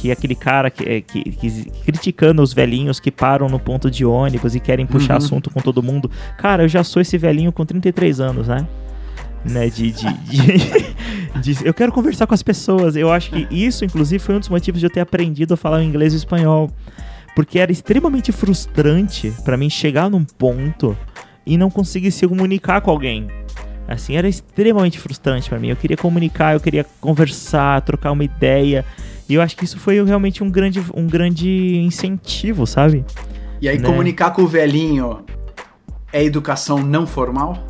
que 0.00 0.10
aquele 0.10 0.34
cara 0.34 0.70
que, 0.70 0.88
é, 0.88 1.00
que, 1.02 1.22
que, 1.22 1.70
criticando 1.84 2.40
os 2.40 2.54
velhinhos 2.54 2.98
que 2.98 3.10
param 3.10 3.48
no 3.48 3.58
ponto 3.58 3.90
de 3.90 4.04
ônibus 4.04 4.54
e 4.54 4.60
querem 4.60 4.86
puxar 4.86 5.14
uhum. 5.14 5.18
assunto 5.18 5.50
com 5.50 5.60
todo 5.60 5.82
mundo. 5.82 6.10
Cara, 6.38 6.64
eu 6.64 6.68
já 6.68 6.82
sou 6.82 7.02
esse 7.02 7.18
velhinho 7.18 7.52
com 7.52 7.66
33 7.66 8.18
anos, 8.18 8.48
né? 8.48 8.66
Né, 9.44 9.70
de, 9.70 9.90
de, 9.90 10.12
de, 10.24 11.40
de, 11.54 11.66
eu 11.66 11.72
quero 11.72 11.92
conversar 11.92 12.26
com 12.26 12.34
as 12.34 12.42
pessoas. 12.42 12.96
Eu 12.96 13.12
acho 13.12 13.30
que 13.30 13.46
isso, 13.50 13.84
inclusive, 13.84 14.22
foi 14.22 14.34
um 14.34 14.38
dos 14.38 14.48
motivos 14.48 14.80
de 14.80 14.86
eu 14.86 14.90
ter 14.90 15.00
aprendido 15.00 15.54
a 15.54 15.56
falar 15.56 15.82
inglês 15.82 16.14
e 16.14 16.16
espanhol. 16.16 16.70
Porque 17.34 17.58
era 17.58 17.70
extremamente 17.70 18.32
frustrante 18.32 19.32
para 19.44 19.56
mim 19.56 19.68
chegar 19.68 20.10
num 20.10 20.24
ponto 20.24 20.96
e 21.46 21.56
não 21.56 21.70
conseguir 21.70 22.10
se 22.10 22.26
comunicar 22.26 22.80
com 22.80 22.90
alguém. 22.90 23.28
Assim, 23.86 24.16
era 24.16 24.28
extremamente 24.28 24.98
frustrante 24.98 25.48
para 25.48 25.58
mim. 25.58 25.68
Eu 25.68 25.76
queria 25.76 25.96
comunicar, 25.96 26.54
eu 26.54 26.60
queria 26.60 26.84
conversar, 27.00 27.80
trocar 27.82 28.12
uma 28.12 28.24
ideia. 28.24 28.84
E 29.30 29.34
eu 29.34 29.40
acho 29.40 29.56
que 29.56 29.64
isso 29.64 29.78
foi 29.78 30.02
realmente 30.02 30.42
um 30.42 30.50
grande, 30.50 30.84
um 30.92 31.06
grande 31.06 31.76
incentivo, 31.76 32.66
sabe? 32.66 33.04
E 33.60 33.68
aí, 33.68 33.78
né? 33.78 33.86
comunicar 33.86 34.32
com 34.32 34.42
o 34.42 34.46
velhinho 34.48 35.24
é 36.12 36.24
educação 36.24 36.78
não 36.78 37.06
formal? 37.06 37.64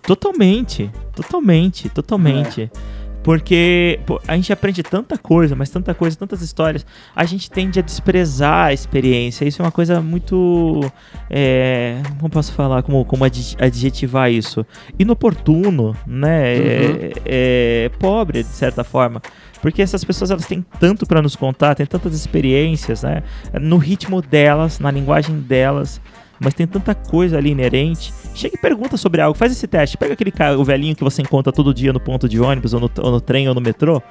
Totalmente, 0.00 0.90
totalmente, 1.14 1.90
totalmente. 1.90 2.62
É. 2.62 2.95
Porque 3.26 3.98
pô, 4.06 4.20
a 4.28 4.36
gente 4.36 4.52
aprende 4.52 4.84
tanta 4.84 5.18
coisa, 5.18 5.56
mas 5.56 5.68
tanta 5.68 5.92
coisa, 5.92 6.16
tantas 6.16 6.42
histórias. 6.42 6.86
A 7.12 7.24
gente 7.24 7.50
tende 7.50 7.80
a 7.80 7.82
desprezar 7.82 8.66
a 8.66 8.72
experiência. 8.72 9.44
Isso 9.44 9.60
é 9.60 9.64
uma 9.64 9.72
coisa 9.72 10.00
muito. 10.00 10.80
É, 11.28 12.00
como 12.20 12.30
posso 12.30 12.52
falar? 12.52 12.84
Como, 12.84 13.04
como 13.04 13.24
adjetivar 13.24 14.30
isso? 14.30 14.64
Inoportuno, 14.96 15.96
né? 16.06 16.54
Uhum. 16.54 16.66
É, 16.70 17.12
é, 17.26 17.88
pobre, 17.98 18.44
de 18.44 18.48
certa 18.48 18.84
forma. 18.84 19.20
Porque 19.60 19.82
essas 19.82 20.04
pessoas 20.04 20.30
elas 20.30 20.46
têm 20.46 20.64
tanto 20.78 21.04
para 21.04 21.20
nos 21.20 21.34
contar, 21.34 21.74
têm 21.74 21.84
tantas 21.84 22.14
experiências, 22.14 23.02
né? 23.02 23.24
No 23.60 23.76
ritmo 23.76 24.22
delas, 24.22 24.78
na 24.78 24.92
linguagem 24.92 25.40
delas 25.40 26.00
mas 26.38 26.54
tem 26.54 26.66
tanta 26.66 26.94
coisa 26.94 27.38
ali 27.38 27.50
inerente. 27.50 28.12
Chega 28.34 28.56
e 28.56 28.58
pergunta 28.58 28.96
sobre 28.96 29.20
algo, 29.20 29.36
faz 29.36 29.52
esse 29.52 29.66
teste. 29.66 29.96
Pega 29.96 30.14
aquele 30.14 30.30
cara, 30.30 30.58
o 30.58 30.64
velhinho 30.64 30.94
que 30.94 31.04
você 31.04 31.22
encontra 31.22 31.52
todo 31.52 31.72
dia 31.72 31.92
no 31.92 32.00
ponto 32.00 32.28
de 32.28 32.40
ônibus, 32.40 32.74
ou 32.74 32.80
no, 32.80 32.90
ou 32.98 33.10
no 33.10 33.20
trem, 33.20 33.48
ou 33.48 33.54
no 33.54 33.60
metrô, 33.60 34.02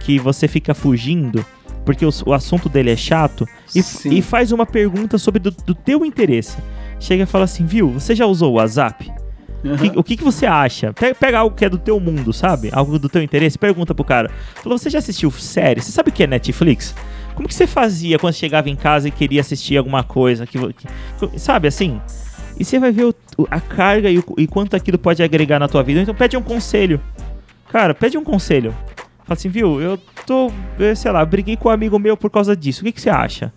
que 0.00 0.18
você 0.18 0.48
fica 0.48 0.74
fugindo, 0.74 1.44
porque 1.84 2.04
o, 2.04 2.10
o 2.26 2.32
assunto 2.32 2.68
dele 2.68 2.90
é 2.90 2.96
chato, 2.96 3.46
e, 3.74 3.80
e 4.16 4.22
faz 4.22 4.52
uma 4.52 4.66
pergunta 4.66 5.18
sobre 5.18 5.40
do, 5.40 5.50
do, 5.50 5.74
teu 5.74 6.04
interesse. 6.04 6.56
Chega 6.98 7.22
e 7.22 7.26
fala 7.26 7.44
assim, 7.44 7.64
viu, 7.64 7.90
você 7.90 8.14
já 8.14 8.26
usou 8.26 8.52
o 8.52 8.54
WhatsApp? 8.56 9.10
Uhum. 9.62 9.76
Que, 9.76 9.98
o 9.98 10.02
que, 10.02 10.16
que 10.16 10.24
você 10.24 10.46
acha? 10.46 10.92
Pega, 10.92 11.38
algo 11.38 11.54
que 11.54 11.64
é 11.64 11.68
do 11.68 11.78
teu 11.78 12.00
mundo, 12.00 12.32
sabe? 12.32 12.70
Algo 12.72 12.98
do 12.98 13.08
teu 13.08 13.22
interesse, 13.22 13.58
pergunta 13.58 13.94
pro 13.94 14.04
cara. 14.04 14.30
Falou, 14.56 14.78
você 14.78 14.88
já 14.88 14.98
assistiu 14.98 15.30
série? 15.30 15.82
Você 15.82 15.92
sabe 15.92 16.08
o 16.08 16.12
que 16.12 16.24
é 16.24 16.26
Netflix? 16.26 16.94
Como 17.40 17.48
que 17.48 17.54
você 17.54 17.66
fazia 17.66 18.18
quando 18.18 18.34
chegava 18.34 18.68
em 18.68 18.76
casa 18.76 19.08
e 19.08 19.10
queria 19.10 19.40
assistir 19.40 19.78
alguma 19.78 20.02
coisa? 20.02 20.46
Que, 20.46 20.58
que 20.74 21.38
sabe 21.38 21.68
assim? 21.68 21.98
E 22.58 22.62
você 22.66 22.78
vai 22.78 22.92
ver 22.92 23.06
o, 23.06 23.14
a 23.50 23.58
carga 23.58 24.10
e, 24.10 24.18
o, 24.18 24.24
e 24.36 24.46
quanto 24.46 24.76
aquilo 24.76 24.98
pode 24.98 25.22
agregar 25.22 25.58
na 25.58 25.66
tua 25.66 25.82
vida. 25.82 26.02
Então 26.02 26.14
pede 26.14 26.36
um 26.36 26.42
conselho. 26.42 27.00
Cara, 27.72 27.94
pede 27.94 28.18
um 28.18 28.22
conselho. 28.22 28.76
Fala 29.24 29.38
assim, 29.38 29.48
viu, 29.48 29.80
eu 29.80 29.96
tô, 30.26 30.52
sei 30.94 31.10
lá, 31.10 31.24
briguei 31.24 31.56
com 31.56 31.70
um 31.70 31.72
amigo 31.72 31.98
meu 31.98 32.14
por 32.14 32.28
causa 32.28 32.54
disso. 32.54 32.82
O 32.82 32.84
que, 32.84 32.92
que 32.92 33.00
você 33.00 33.08
acha? 33.08 33.50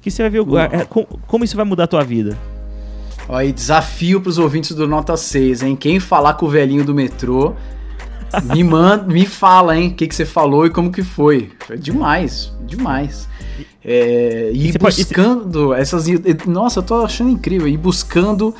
Que 0.00 0.10
você 0.10 0.22
vai 0.22 0.30
ver 0.30 0.40
é, 0.72 0.86
como, 0.86 1.06
como 1.26 1.44
isso 1.44 1.54
vai 1.54 1.66
mudar 1.66 1.84
a 1.84 1.88
tua 1.88 2.04
vida. 2.04 2.34
Olha, 3.28 3.52
desafio 3.52 4.22
pros 4.22 4.38
ouvintes 4.38 4.72
do 4.74 4.88
Nota 4.88 5.18
6, 5.18 5.64
hein? 5.64 5.76
Quem 5.76 6.00
falar 6.00 6.32
com 6.32 6.46
o 6.46 6.48
velhinho 6.48 6.82
do 6.82 6.94
metrô 6.94 7.54
me 8.54 8.64
manda, 8.64 9.04
me 9.04 9.26
fala, 9.26 9.76
hein, 9.76 9.88
o 9.88 9.94
que, 9.94 10.06
que 10.06 10.14
você 10.14 10.24
falou 10.24 10.66
e 10.66 10.70
como 10.70 10.90
que 10.90 11.02
foi. 11.02 11.50
Foi 11.66 11.78
demais, 11.78 12.52
demais. 12.66 13.28
É, 13.84 14.50
e, 14.52 14.68
e 14.68 14.78
buscando 14.78 15.68
pode... 15.68 15.80
essas. 15.80 16.06
Nossa, 16.46 16.80
eu 16.80 16.82
tô 16.82 17.04
achando 17.04 17.30
incrível. 17.30 17.68
E 17.68 17.76
buscando 17.76 18.54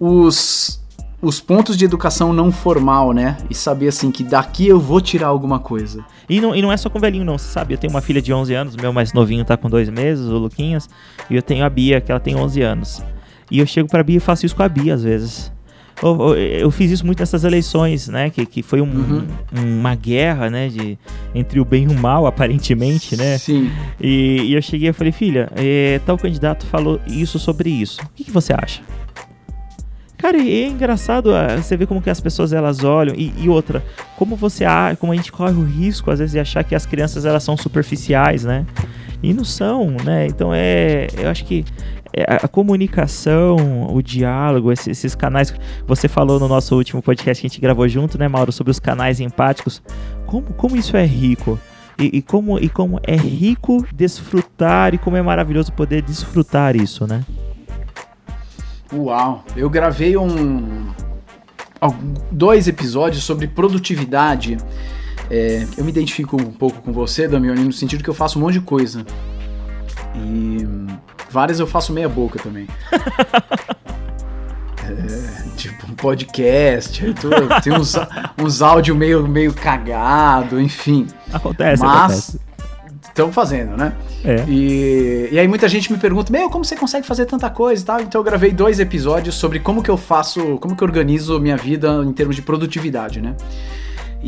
os, 0.00 0.82
os 1.22 1.40
pontos 1.40 1.76
de 1.76 1.84
educação 1.84 2.32
não 2.32 2.50
formal, 2.50 3.12
né? 3.12 3.36
E 3.48 3.54
saber 3.54 3.88
assim 3.88 4.10
que 4.10 4.24
daqui 4.24 4.66
eu 4.66 4.80
vou 4.80 5.00
tirar 5.00 5.28
alguma 5.28 5.58
coisa. 5.58 6.04
E 6.28 6.40
não, 6.40 6.54
e 6.54 6.60
não 6.60 6.72
é 6.72 6.76
só 6.76 6.90
com 6.90 6.98
velhinho, 6.98 7.24
não. 7.24 7.38
Você 7.38 7.48
sabe, 7.48 7.74
eu 7.74 7.78
tenho 7.78 7.92
uma 7.92 8.00
filha 8.00 8.20
de 8.20 8.32
11 8.32 8.54
anos, 8.54 8.76
meu 8.76 8.92
mais 8.92 9.12
novinho 9.12 9.44
tá 9.44 9.56
com 9.56 9.70
dois 9.70 9.88
meses, 9.88 10.26
o 10.26 10.38
Luquinhas. 10.38 10.88
E 11.30 11.36
eu 11.36 11.42
tenho 11.42 11.64
a 11.64 11.70
Bia, 11.70 12.00
que 12.00 12.10
ela 12.10 12.20
tem 12.20 12.34
11 12.34 12.62
anos. 12.62 13.02
E 13.50 13.58
eu 13.58 13.66
chego 13.66 13.88
pra 13.88 14.02
Bia 14.02 14.16
e 14.16 14.20
faço 14.20 14.44
isso 14.44 14.56
com 14.56 14.62
a 14.62 14.68
Bia 14.68 14.94
às 14.94 15.04
vezes 15.04 15.55
eu, 16.02 16.36
eu, 16.36 16.70
fiz 16.70 16.90
isso 16.90 17.06
muito 17.06 17.20
nessas 17.20 17.44
eleições, 17.44 18.08
né? 18.08 18.28
Que, 18.28 18.44
que 18.44 18.62
foi 18.62 18.80
um, 18.80 18.84
uhum. 18.84 19.26
uma 19.52 19.94
guerra, 19.94 20.50
né? 20.50 20.68
De, 20.68 20.98
entre 21.34 21.58
o 21.58 21.64
bem 21.64 21.84
e 21.84 21.88
o 21.88 21.94
mal, 21.94 22.26
aparentemente, 22.26 23.16
né? 23.16 23.38
Sim. 23.38 23.70
E, 24.00 24.42
e 24.42 24.54
eu 24.54 24.62
cheguei 24.62 24.90
e 24.90 24.92
falei, 24.92 25.12
filha, 25.12 25.50
é, 25.56 26.00
tal 26.04 26.18
candidato 26.18 26.66
falou 26.66 27.00
isso 27.06 27.38
sobre 27.38 27.70
isso. 27.70 28.00
O 28.02 28.08
que, 28.14 28.24
que 28.24 28.30
você 28.30 28.52
acha? 28.52 28.82
Cara, 30.18 30.38
e 30.38 30.64
é 30.64 30.68
engraçado 30.68 31.34
ah, 31.34 31.56
você 31.56 31.76
ver 31.76 31.86
como 31.86 32.00
que 32.00 32.10
as 32.10 32.20
pessoas 32.20 32.52
elas 32.52 32.82
olham 32.82 33.14
e, 33.14 33.32
e, 33.38 33.48
outra, 33.48 33.84
como 34.16 34.34
você 34.34 34.64
como 34.98 35.12
a 35.12 35.16
gente 35.16 35.30
corre 35.30 35.54
o 35.54 35.62
risco 35.62 36.10
às 36.10 36.18
vezes 36.18 36.32
de 36.32 36.38
achar 36.38 36.64
que 36.64 36.74
as 36.74 36.86
crianças 36.86 37.24
elas 37.24 37.42
são 37.42 37.56
superficiais, 37.56 38.42
né? 38.42 38.66
E 39.22 39.32
não 39.34 39.44
são, 39.44 39.90
né? 40.04 40.26
Então 40.26 40.52
é, 40.54 41.06
eu 41.18 41.28
acho 41.28 41.44
que 41.44 41.64
a 42.24 42.48
comunicação, 42.48 43.94
o 43.94 44.00
diálogo, 44.00 44.72
esses, 44.72 44.88
esses, 44.88 45.14
canais. 45.14 45.52
Você 45.86 46.08
falou 46.08 46.40
no 46.40 46.48
nosso 46.48 46.74
último 46.74 47.02
podcast 47.02 47.40
que 47.40 47.46
a 47.46 47.50
gente 47.50 47.60
gravou 47.60 47.86
junto, 47.88 48.18
né, 48.18 48.26
Mauro, 48.26 48.50
sobre 48.52 48.70
os 48.70 48.78
canais 48.78 49.20
empáticos. 49.20 49.82
Como, 50.24 50.54
como 50.54 50.76
isso 50.76 50.96
é 50.96 51.04
rico? 51.04 51.58
E, 51.98 52.18
e, 52.18 52.22
como, 52.22 52.58
e 52.58 52.68
como 52.68 53.00
é 53.02 53.16
rico 53.16 53.86
desfrutar 53.94 54.94
e 54.94 54.98
como 54.98 55.16
é 55.16 55.22
maravilhoso 55.22 55.72
poder 55.72 56.02
desfrutar 56.02 56.76
isso, 56.76 57.06
né? 57.06 57.24
Uau! 58.92 59.44
Eu 59.56 59.68
gravei 59.68 60.16
um 60.16 60.90
dois 62.32 62.66
episódios 62.66 63.22
sobre 63.22 63.46
produtividade 63.46 64.56
É, 65.28 65.66
eu 65.76 65.84
me 65.84 65.90
identifico 65.90 66.40
um 66.40 66.52
pouco 66.52 66.80
com 66.80 66.92
você, 66.92 67.26
Damiani, 67.26 67.64
no 67.64 67.72
sentido 67.72 68.02
que 68.02 68.08
eu 68.08 68.14
faço 68.14 68.38
um 68.38 68.42
monte 68.42 68.54
de 68.54 68.60
coisa. 68.60 69.04
E 70.14 70.64
várias 71.30 71.60
eu 71.60 71.66
faço 71.66 71.92
meia 71.92 72.08
boca 72.08 72.38
também. 72.38 72.66
É, 74.88 75.56
tipo, 75.56 75.84
um 75.90 75.94
podcast, 75.94 77.02
tem 77.62 77.72
uns, 77.72 77.94
uns 78.38 78.62
áudios 78.62 78.96
meio, 78.96 79.26
meio 79.26 79.52
cagado, 79.52 80.60
enfim. 80.60 81.08
Acontece, 81.32 81.82
Mas. 81.82 82.36
Estão 83.02 83.32
fazendo, 83.32 83.76
né? 83.76 83.94
É. 84.22 84.44
E, 84.46 85.28
e 85.32 85.38
aí 85.38 85.48
muita 85.48 85.68
gente 85.68 85.90
me 85.90 85.98
pergunta, 85.98 86.30
meu, 86.30 86.50
como 86.50 86.64
você 86.64 86.76
consegue 86.76 87.06
fazer 87.06 87.24
tanta 87.24 87.48
coisa 87.48 87.82
e 87.82 87.86
tal? 87.86 88.00
Então 88.00 88.20
eu 88.20 88.24
gravei 88.24 88.52
dois 88.52 88.78
episódios 88.78 89.34
sobre 89.36 89.58
como 89.58 89.82
que 89.82 89.90
eu 89.90 89.96
faço, 89.96 90.58
como 90.58 90.76
que 90.76 90.84
eu 90.84 90.86
organizo 90.86 91.40
minha 91.40 91.56
vida 91.56 92.02
em 92.04 92.12
termos 92.12 92.36
de 92.36 92.42
produtividade, 92.42 93.22
né? 93.22 93.34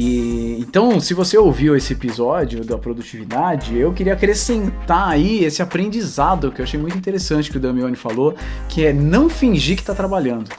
E 0.01 0.61
então, 0.61 1.01
se 1.01 1.13
você 1.13 1.37
ouviu 1.37 1.75
esse 1.75 1.93
episódio 1.93 2.65
da 2.65 2.79
produtividade, 2.79 3.77
eu 3.77 3.93
queria 3.93 4.13
acrescentar 4.13 5.09
aí 5.09 5.43
esse 5.43 5.61
aprendizado 5.61 6.53
que 6.53 6.61
eu 6.61 6.65
achei 6.65 6.79
muito 6.79 6.97
interessante 6.97 7.51
que 7.51 7.57
o 7.57 7.61
Damione 7.61 7.97
falou, 7.97 8.37
que 8.69 8.87
é 8.87 8.93
não 8.93 9.29
fingir 9.29 9.77
que 9.77 9.83
tá 9.83 9.93
trabalhando. 9.93 10.51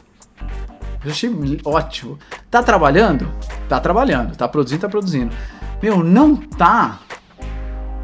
Eu 1.06 1.12
achei 1.12 1.32
ótimo. 1.64 2.20
Tá 2.52 2.62
trabalhando? 2.62 3.32
Tá 3.70 3.80
trabalhando. 3.80 4.36
Tá 4.36 4.46
produzindo? 4.46 4.82
Tá 4.82 4.90
produzindo. 4.90 5.34
Meu, 5.82 6.04
não 6.04 6.36
tá. 6.36 7.00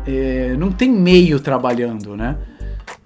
É, 0.07 0.55
não 0.57 0.71
tem 0.71 0.89
meio 0.89 1.37
trabalhando, 1.41 2.15
né? 2.15 2.37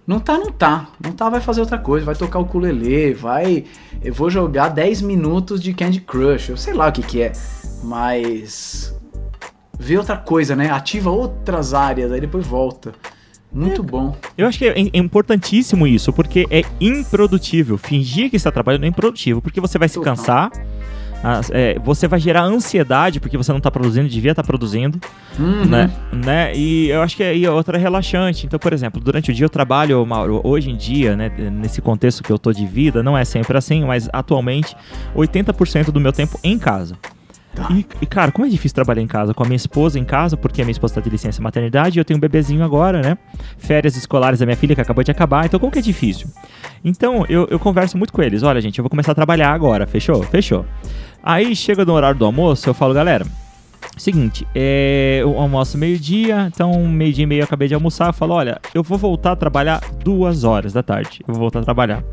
Não 0.10 0.20
tá, 0.20 0.40
não 0.40 0.52
tá. 0.52 0.88
Não 1.00 1.12
tá, 1.12 1.30
vai 1.30 1.40
fazer 1.40 1.62
outra 1.62 1.78
coisa. 1.78 2.04
Vai 2.04 2.16
tocar 2.16 2.40
o 2.40 2.42
ukulele, 2.42 3.14
vai. 3.14 3.66
Eu 4.04 4.12
vou 4.12 4.28
jogar 4.28 4.70
10 4.70 5.04
minutos 5.04 5.62
de 5.62 5.72
Candy 5.72 6.02
Crush. 6.02 6.50
Eu 6.50 6.58
sei 6.58 6.74
lá 6.74 6.88
o 6.88 6.92
que 6.92 7.04
que 7.04 7.22
é. 7.22 7.32
Mas. 7.84 8.92
Vê 9.78 10.00
outra 10.00 10.18
coisa, 10.18 10.56
né? 10.56 10.72
Ativa 10.72 11.12
outras 11.12 11.76
áreas, 11.76 12.12
aí 12.12 12.20
depois 12.20 12.48
volta. 12.48 12.92
Muito 13.54 13.84
bom. 13.84 14.18
Eu 14.36 14.48
acho 14.48 14.58
que 14.58 14.66
é 14.66 14.80
é 14.80 14.98
importantíssimo 14.98 15.86
isso, 15.86 16.12
porque 16.12 16.48
é 16.50 16.64
improdutível. 16.82 17.78
Fingir 17.78 18.32
que 18.32 18.36
está 18.36 18.52
trabalhando 18.52 18.86
é 18.86 18.88
improdutivo, 18.88 19.44
porque 19.44 19.62
você 19.62 19.78
vai 19.78 19.88
se 19.88 19.94
Total. 19.94 20.16
cansar, 20.16 20.52
é, 21.52 21.78
você 21.80 22.08
vai 22.08 22.20
gerar 22.20 22.44
ansiedade 22.44 23.20
porque 23.20 23.38
você 23.38 23.52
não 23.52 23.58
está 23.58 23.70
produzindo, 23.70 24.08
devia 24.08 24.32
estar 24.32 24.44
produzindo, 24.44 25.00
Uhum. 25.38 25.66
né? 25.66 25.92
né? 26.12 26.56
E 26.56 26.90
eu 26.90 27.02
acho 27.02 27.16
que 27.16 27.24
aí 27.24 27.46
é 27.46 27.52
outra 27.52 27.78
relaxante. 27.78 28.46
Então, 28.46 28.60
por 28.60 28.74
exemplo, 28.74 29.02
durante 29.02 29.32
o 29.32 29.34
dia 29.34 29.46
eu 29.46 29.50
trabalho, 29.50 30.06
Mauro, 30.06 30.42
hoje 30.44 30.70
em 30.70 30.76
dia, 30.76 31.16
né, 31.16 31.32
nesse 31.52 31.82
contexto 31.82 32.24
que 32.24 32.32
eu 32.32 32.38
tô 32.40 32.52
de 32.52 32.66
vida, 32.66 33.02
não 33.04 33.18
é 33.18 33.24
sempre 33.26 33.58
assim, 33.58 33.84
mas 33.86 34.10
atualmente 34.12 34.76
80% 35.16 35.92
do 35.92 36.00
meu 36.00 36.12
tempo 36.12 36.40
em 36.44 36.58
casa. 36.58 36.96
Tá. 37.56 37.68
E, 37.72 37.86
e, 38.02 38.06
cara, 38.06 38.32
como 38.32 38.46
é 38.46 38.50
difícil 38.50 38.76
trabalhar 38.76 39.02
em 39.02 39.08
casa 39.08 39.34
com 39.34 39.44
a 39.44 39.46
minha 39.46 39.56
esposa 39.56 39.98
em 39.98 40.06
casa, 40.06 40.38
porque 40.38 40.62
a 40.62 40.66
minha 40.66 40.72
esposa 40.72 40.94
tá 40.96 41.02
de 41.02 41.10
licença 41.10 41.42
maternidade 41.42 41.98
e 41.98 42.00
eu 42.00 42.06
tenho 42.06 42.18
um 42.18 42.22
bebezinho 42.22 42.64
agora, 42.64 43.02
né? 43.02 43.18
Férias 43.58 43.98
escolares 43.98 44.40
da 44.40 44.46
minha 44.46 44.56
filha 44.56 44.76
que 44.76 44.82
acabou 44.82 45.04
de 45.04 45.10
acabar, 45.12 45.46
então 45.46 45.60
como 45.60 45.72
que 45.72 45.80
é 45.80 45.82
difícil? 45.82 46.28
Então, 46.86 47.26
eu, 47.28 47.48
eu 47.50 47.60
converso 47.60 47.98
muito 47.98 48.14
com 48.14 48.22
eles. 48.22 48.44
Olha, 48.44 48.62
gente, 48.62 48.78
eu 48.78 48.84
vou 48.84 48.90
começar 48.90 49.12
a 49.14 49.16
trabalhar 49.16 49.52
agora, 49.52 49.88
fechou? 49.88 50.22
Fechou. 50.24 50.64
Aí 51.24 51.56
chega 51.56 51.86
no 51.86 51.94
horário 51.94 52.18
do 52.18 52.26
almoço, 52.26 52.70
eu 52.70 52.74
falo, 52.74 52.94
galera, 52.94 53.26
seguinte, 53.98 54.48
é, 54.56 55.20
eu 55.22 55.38
almoço 55.38 55.78
meio-dia, 55.78 56.50
então 56.54 56.72
meio-dia 56.88 57.24
e 57.24 57.28
meio 57.28 57.42
eu 57.42 57.44
acabei 57.44 57.68
de 57.68 57.74
almoçar, 57.74 58.08
eu 58.08 58.14
falo, 58.14 58.34
olha, 58.34 58.60
eu 58.74 58.82
vou 58.82 58.98
voltar 58.98 59.34
a 59.34 59.36
trabalhar 59.36 59.82
duas 60.04 60.44
horas 60.44 60.74
da 60.74 60.82
tarde. 60.82 61.22
Eu 61.28 61.34
vou 61.34 61.42
voltar 61.42 61.60
a 61.60 61.64
trabalhar. 61.64 62.04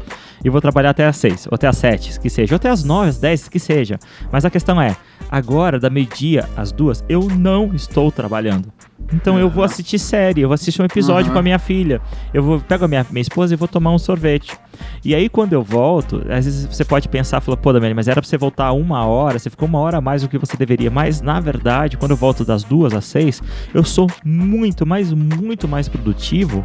E 0.45 0.51
vou 0.51 0.61
trabalhar 0.61 0.91
até 0.91 1.07
às 1.07 1.17
seis, 1.17 1.47
ou 1.47 1.55
até 1.55 1.67
às 1.67 1.77
sete, 1.79 2.21
que 2.21 2.29
seja, 2.29 2.55
ou 2.55 2.57
até 2.57 2.69
às 2.69 2.85
nove, 2.85 3.09
às 3.09 3.19
dez, 3.19 3.49
que 3.49 3.59
seja. 3.59 3.99
Mas 4.31 4.45
a 4.45 4.51
questão 4.51 4.81
é, 4.81 4.95
agora, 5.31 5.79
da 5.79 5.91
meio-dia 5.91 6.49
às 6.57 6.73
duas, 6.73 7.05
eu 7.09 7.29
não 7.29 7.75
estou 7.75 8.11
trabalhando. 8.11 8.73
Então 9.13 9.39
eu 9.39 9.49
vou 9.49 9.63
Aham. 9.63 9.73
assistir 9.73 9.99
série, 9.99 10.41
eu 10.41 10.49
vou 10.49 10.55
assistir 10.55 10.83
um 10.83 10.85
episódio 10.85 11.27
Aham. 11.27 11.33
com 11.35 11.39
a 11.39 11.43
minha 11.43 11.59
filha. 11.59 12.01
Eu 12.35 12.43
vou 12.43 12.61
pego 12.61 12.87
a 12.87 12.89
minha, 12.89 13.07
minha 13.11 13.23
esposa 13.23 13.55
e 13.55 13.57
vou 13.57 13.69
tomar 13.69 13.93
um 13.93 13.99
sorvete. 13.99 14.57
E 15.05 15.15
aí 15.15 15.29
quando 15.29 15.53
eu 15.53 15.63
volto, 15.63 16.23
às 16.29 16.45
vezes 16.45 16.67
você 16.67 16.85
pode 16.85 17.09
pensar, 17.09 17.41
falar, 17.41 17.57
pô, 17.57 17.73
Damiani, 17.73 17.95
mas 17.95 18.09
era 18.09 18.21
pra 18.21 18.29
você 18.29 18.37
voltar 18.37 18.73
uma 18.73 19.07
hora, 19.07 19.39
você 19.39 19.49
ficou 19.49 19.69
uma 19.69 19.79
hora 19.79 19.99
a 19.99 20.01
mais 20.01 20.23
do 20.23 20.29
que 20.29 20.37
você 20.39 20.57
deveria. 20.57 20.91
Mas 20.91 21.21
na 21.23 21.39
verdade, 21.39 21.97
quando 21.97 22.11
eu 22.13 22.17
volto 22.17 22.45
das 22.45 22.65
duas 22.65 22.95
às 22.95 23.05
seis, 23.05 23.41
eu 23.73 23.85
sou 23.85 24.09
muito, 24.25 24.85
mas 24.85 25.13
muito 25.13 25.69
mais 25.69 25.89
produtivo. 25.89 26.65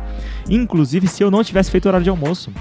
Inclusive 0.50 1.08
se 1.08 1.24
eu 1.24 1.30
não 1.30 1.44
tivesse 1.44 1.70
feito 1.70 1.86
horário 1.88 2.04
de 2.04 2.10
almoço. 2.10 2.52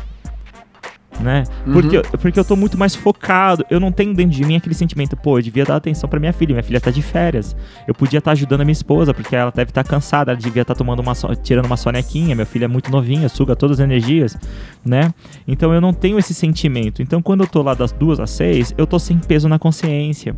Né? 1.22 1.44
Uhum. 1.66 1.72
Porque, 1.74 1.96
eu- 1.98 2.02
porque 2.02 2.40
eu 2.40 2.44
tô 2.44 2.56
muito 2.56 2.78
mais 2.78 2.94
focado. 2.94 3.64
Eu 3.70 3.78
não 3.78 3.92
tenho 3.92 4.14
dentro 4.14 4.32
de 4.32 4.44
mim 4.44 4.56
aquele 4.56 4.74
sentimento, 4.74 5.16
pô, 5.16 5.38
eu 5.38 5.42
devia 5.42 5.64
dar 5.64 5.76
atenção 5.76 6.08
pra 6.08 6.18
minha 6.18 6.32
filha. 6.32 6.52
Minha 6.54 6.62
filha 6.62 6.80
tá 6.80 6.90
de 6.90 7.02
férias. 7.02 7.54
Eu 7.86 7.94
podia 7.94 8.18
estar 8.20 8.30
ajudando 8.32 8.62
a 8.62 8.64
minha 8.64 8.72
esposa, 8.72 9.12
porque 9.12 9.36
ela 9.36 9.52
deve 9.54 9.70
estar 9.70 9.84
cansada. 9.84 10.32
Ela 10.32 10.40
devia 10.40 10.62
estar 10.62 10.74
tomando 10.74 11.00
uma 11.00 11.14
so- 11.14 11.34
tirando 11.36 11.66
uma 11.66 11.76
sonequinha. 11.76 12.34
Minha 12.34 12.46
filha 12.46 12.64
é 12.64 12.68
muito 12.68 12.90
novinha, 12.90 13.28
suga 13.28 13.54
todas 13.54 13.78
as 13.80 13.84
energias, 13.84 14.36
né? 14.84 15.12
Então 15.46 15.74
eu 15.74 15.80
não 15.80 15.92
tenho 15.92 16.18
esse 16.18 16.32
sentimento. 16.32 17.02
Então 17.02 17.20
quando 17.20 17.42
eu 17.42 17.46
tô 17.46 17.60
lá 17.62 17.74
das 17.74 17.92
duas 17.92 18.18
às 18.18 18.30
seis, 18.30 18.72
eu 18.78 18.86
tô 18.86 18.98
sem 18.98 19.18
peso 19.18 19.48
na 19.48 19.58
consciência. 19.58 20.34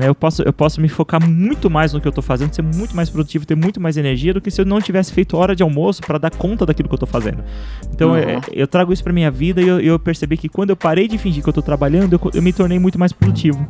Né? 0.00 0.08
Eu, 0.08 0.14
posso, 0.14 0.40
eu 0.42 0.52
posso 0.52 0.80
me 0.80 0.88
focar 0.88 1.22
muito 1.22 1.68
mais 1.68 1.92
no 1.92 2.00
que 2.00 2.08
eu 2.08 2.12
tô 2.12 2.22
fazendo, 2.22 2.54
ser 2.54 2.62
muito 2.62 2.96
mais 2.96 3.10
produtivo, 3.10 3.44
ter 3.44 3.54
muito 3.54 3.78
mais 3.78 3.98
energia 3.98 4.32
do 4.32 4.40
que 4.40 4.50
se 4.50 4.58
eu 4.58 4.64
não 4.64 4.80
tivesse 4.80 5.12
feito 5.12 5.36
hora 5.36 5.54
de 5.54 5.62
almoço 5.62 6.00
pra 6.00 6.16
dar 6.16 6.30
conta 6.30 6.64
daquilo 6.64 6.88
que 6.88 6.94
eu 6.94 6.98
tô 6.98 7.06
fazendo. 7.06 7.44
Então 7.92 8.12
Uhum. 8.12 8.16
é, 8.16 8.40
eu 8.50 8.66
trago 8.66 8.94
isso 8.94 9.04
pra 9.04 9.12
minha 9.12 9.30
vida 9.30 9.60
e 9.60 9.68
eu, 9.68 9.78
eu 9.78 9.98
percebi 9.98 10.38
que 10.38 10.48
quando 10.48 10.70
eu 10.70 10.76
parei 10.76 11.06
de 11.06 11.18
fingir 11.18 11.42
que 11.42 11.50
eu 11.50 11.52
tô 11.52 11.60
trabalhando, 11.60 12.14
eu, 12.14 12.30
eu 12.32 12.40
me 12.40 12.50
tornei 12.50 12.78
muito 12.78 12.98
mais 12.98 13.12
produtivo. 13.12 13.68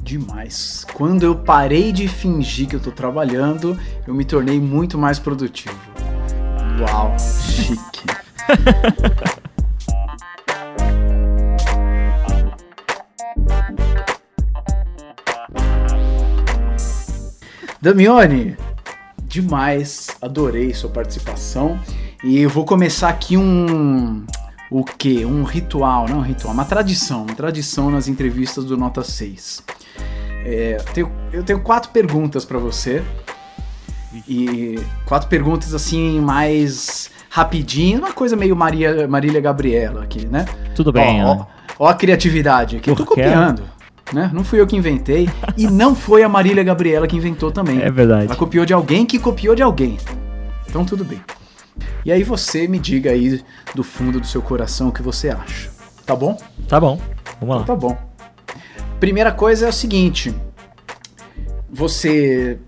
Demais. 0.00 0.86
Quando 0.94 1.24
eu 1.24 1.34
parei 1.34 1.90
de 1.90 2.06
fingir 2.06 2.68
que 2.68 2.76
eu 2.76 2.80
tô 2.80 2.92
trabalhando, 2.92 3.76
eu 4.06 4.14
me 4.14 4.24
tornei 4.24 4.60
muito 4.60 4.96
mais 4.96 5.18
produtivo. 5.18 5.74
Uau, 6.80 7.16
chique. 7.18 8.04
Damione, 17.80 18.56
demais, 19.22 20.08
adorei 20.20 20.72
sua 20.74 20.90
participação. 20.90 21.78
E 22.24 22.40
eu 22.40 22.50
vou 22.50 22.64
começar 22.64 23.08
aqui 23.08 23.36
um. 23.36 24.24
O 24.70 24.82
quê? 24.82 25.24
Um 25.24 25.44
ritual, 25.44 26.08
não 26.08 26.18
um 26.18 26.22
ritual, 26.22 26.52
uma 26.52 26.64
tradição, 26.64 27.22
uma 27.22 27.34
tradição 27.34 27.90
nas 27.90 28.08
entrevistas 28.08 28.64
do 28.64 28.76
Nota 28.76 29.04
6. 29.04 29.62
É, 30.44 30.76
eu 30.80 30.84
tenho- 30.92 31.12
eu 31.32 31.42
tenho 31.44 31.60
quatro 31.60 31.90
perguntas 31.90 32.44
pra 32.44 32.58
você. 32.58 33.02
E 34.26 34.78
quatro 35.04 35.28
perguntas 35.28 35.74
assim, 35.74 36.20
mais 36.20 37.10
rapidinho, 37.28 37.98
uma 37.98 38.12
coisa 38.12 38.34
meio 38.34 38.56
Maria, 38.56 39.06
Marília 39.06 39.40
Gabriela 39.40 40.02
aqui, 40.02 40.26
né? 40.26 40.46
Tudo 40.74 40.90
bem, 40.90 41.22
ó, 41.24 41.32
ó, 41.32 41.46
ó 41.80 41.88
a 41.88 41.94
criatividade 41.94 42.76
aqui. 42.78 42.88
Eu 42.90 42.96
tô 42.96 43.04
copiando. 43.04 43.62
Né? 44.12 44.30
Não 44.32 44.44
fui 44.44 44.60
eu 44.60 44.66
que 44.66 44.76
inventei. 44.76 45.28
e 45.56 45.66
não 45.66 45.94
foi 45.94 46.22
a 46.22 46.28
Marília 46.28 46.62
Gabriela 46.62 47.06
que 47.06 47.16
inventou 47.16 47.50
também. 47.50 47.80
É 47.80 47.90
verdade. 47.90 48.26
Ela 48.26 48.36
copiou 48.36 48.64
de 48.64 48.72
alguém 48.72 49.04
que 49.04 49.18
copiou 49.18 49.54
de 49.54 49.62
alguém. 49.62 49.98
Então 50.68 50.84
tudo 50.84 51.04
bem. 51.04 51.20
E 52.04 52.12
aí 52.12 52.22
você 52.22 52.68
me 52.68 52.78
diga 52.78 53.10
aí 53.10 53.42
do 53.74 53.82
fundo 53.82 54.20
do 54.20 54.26
seu 54.26 54.40
coração 54.40 54.88
o 54.88 54.92
que 54.92 55.02
você 55.02 55.28
acha. 55.28 55.70
Tá 56.04 56.14
bom? 56.14 56.38
Tá 56.68 56.78
bom, 56.78 57.00
vamos 57.40 57.56
lá. 57.56 57.64
Tá 57.64 57.74
bom. 57.74 57.98
Primeira 59.00 59.32
coisa 59.32 59.66
é 59.66 59.68
o 59.68 59.72
seguinte: 59.72 60.34
você 61.68 62.58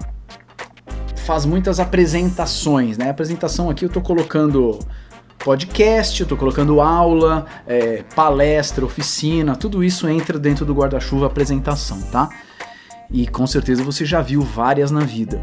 faz 1.24 1.44
muitas 1.44 1.78
apresentações, 1.78 2.98
né? 2.98 3.10
Apresentação 3.10 3.70
aqui 3.70 3.84
eu 3.84 3.88
tô 3.88 4.00
colocando 4.00 4.78
podcast, 5.38 6.20
eu 6.20 6.26
tô 6.26 6.36
colocando 6.36 6.80
aula, 6.80 7.46
é, 7.66 8.02
palestra, 8.14 8.84
oficina, 8.84 9.54
tudo 9.56 9.82
isso 9.84 10.08
entra 10.08 10.38
dentro 10.38 10.66
do 10.66 10.74
guarda-chuva 10.74 11.26
apresentação, 11.26 12.00
tá? 12.02 12.28
E 13.10 13.26
com 13.26 13.46
certeza 13.46 13.82
você 13.82 14.04
já 14.04 14.20
viu 14.20 14.42
várias 14.42 14.90
na 14.90 15.00
vida. 15.00 15.40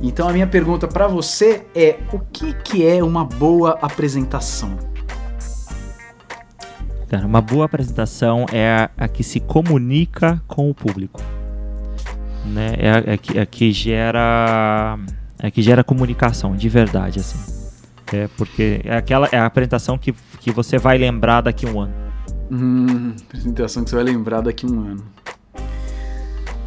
Então 0.00 0.28
a 0.28 0.32
minha 0.32 0.46
pergunta 0.46 0.86
pra 0.86 1.08
você 1.08 1.66
é: 1.74 1.98
o 2.12 2.20
que 2.20 2.52
que 2.62 2.86
é 2.86 3.02
uma 3.02 3.24
boa 3.24 3.78
apresentação? 3.82 4.78
Uma 7.24 7.40
boa 7.40 7.64
apresentação 7.64 8.44
é 8.52 8.68
a, 8.68 8.90
a 9.04 9.08
que 9.08 9.24
se 9.24 9.40
comunica 9.40 10.40
com 10.46 10.70
o 10.70 10.74
público. 10.74 11.20
Né? 12.44 12.74
É 12.78 12.90
a, 12.90 12.96
é 12.98 13.12
a 13.14 13.18
que, 13.18 13.38
a 13.38 13.46
que 13.46 13.72
gera 13.72 14.98
é 15.38 15.46
a 15.46 15.50
que 15.50 15.62
gera 15.62 15.82
comunicação 15.82 16.54
de 16.54 16.68
verdade 16.68 17.18
assim. 17.18 17.57
É 18.12 18.28
porque 18.36 18.80
é 18.84 18.96
aquela 18.96 19.28
é 19.30 19.38
a 19.38 19.46
apresentação 19.46 19.98
que, 19.98 20.14
que 20.40 20.50
você 20.50 20.78
vai 20.78 20.96
lembrar 20.96 21.42
daqui 21.42 21.66
a 21.66 21.70
um 21.70 21.80
ano. 21.80 21.94
Hum, 22.50 23.14
apresentação 23.26 23.84
que 23.84 23.90
você 23.90 23.96
vai 23.96 24.04
lembrar 24.04 24.40
daqui 24.40 24.64
a 24.64 24.68
um 24.68 24.80
ano. 24.80 25.04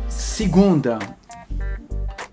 Segunda, 0.08 0.99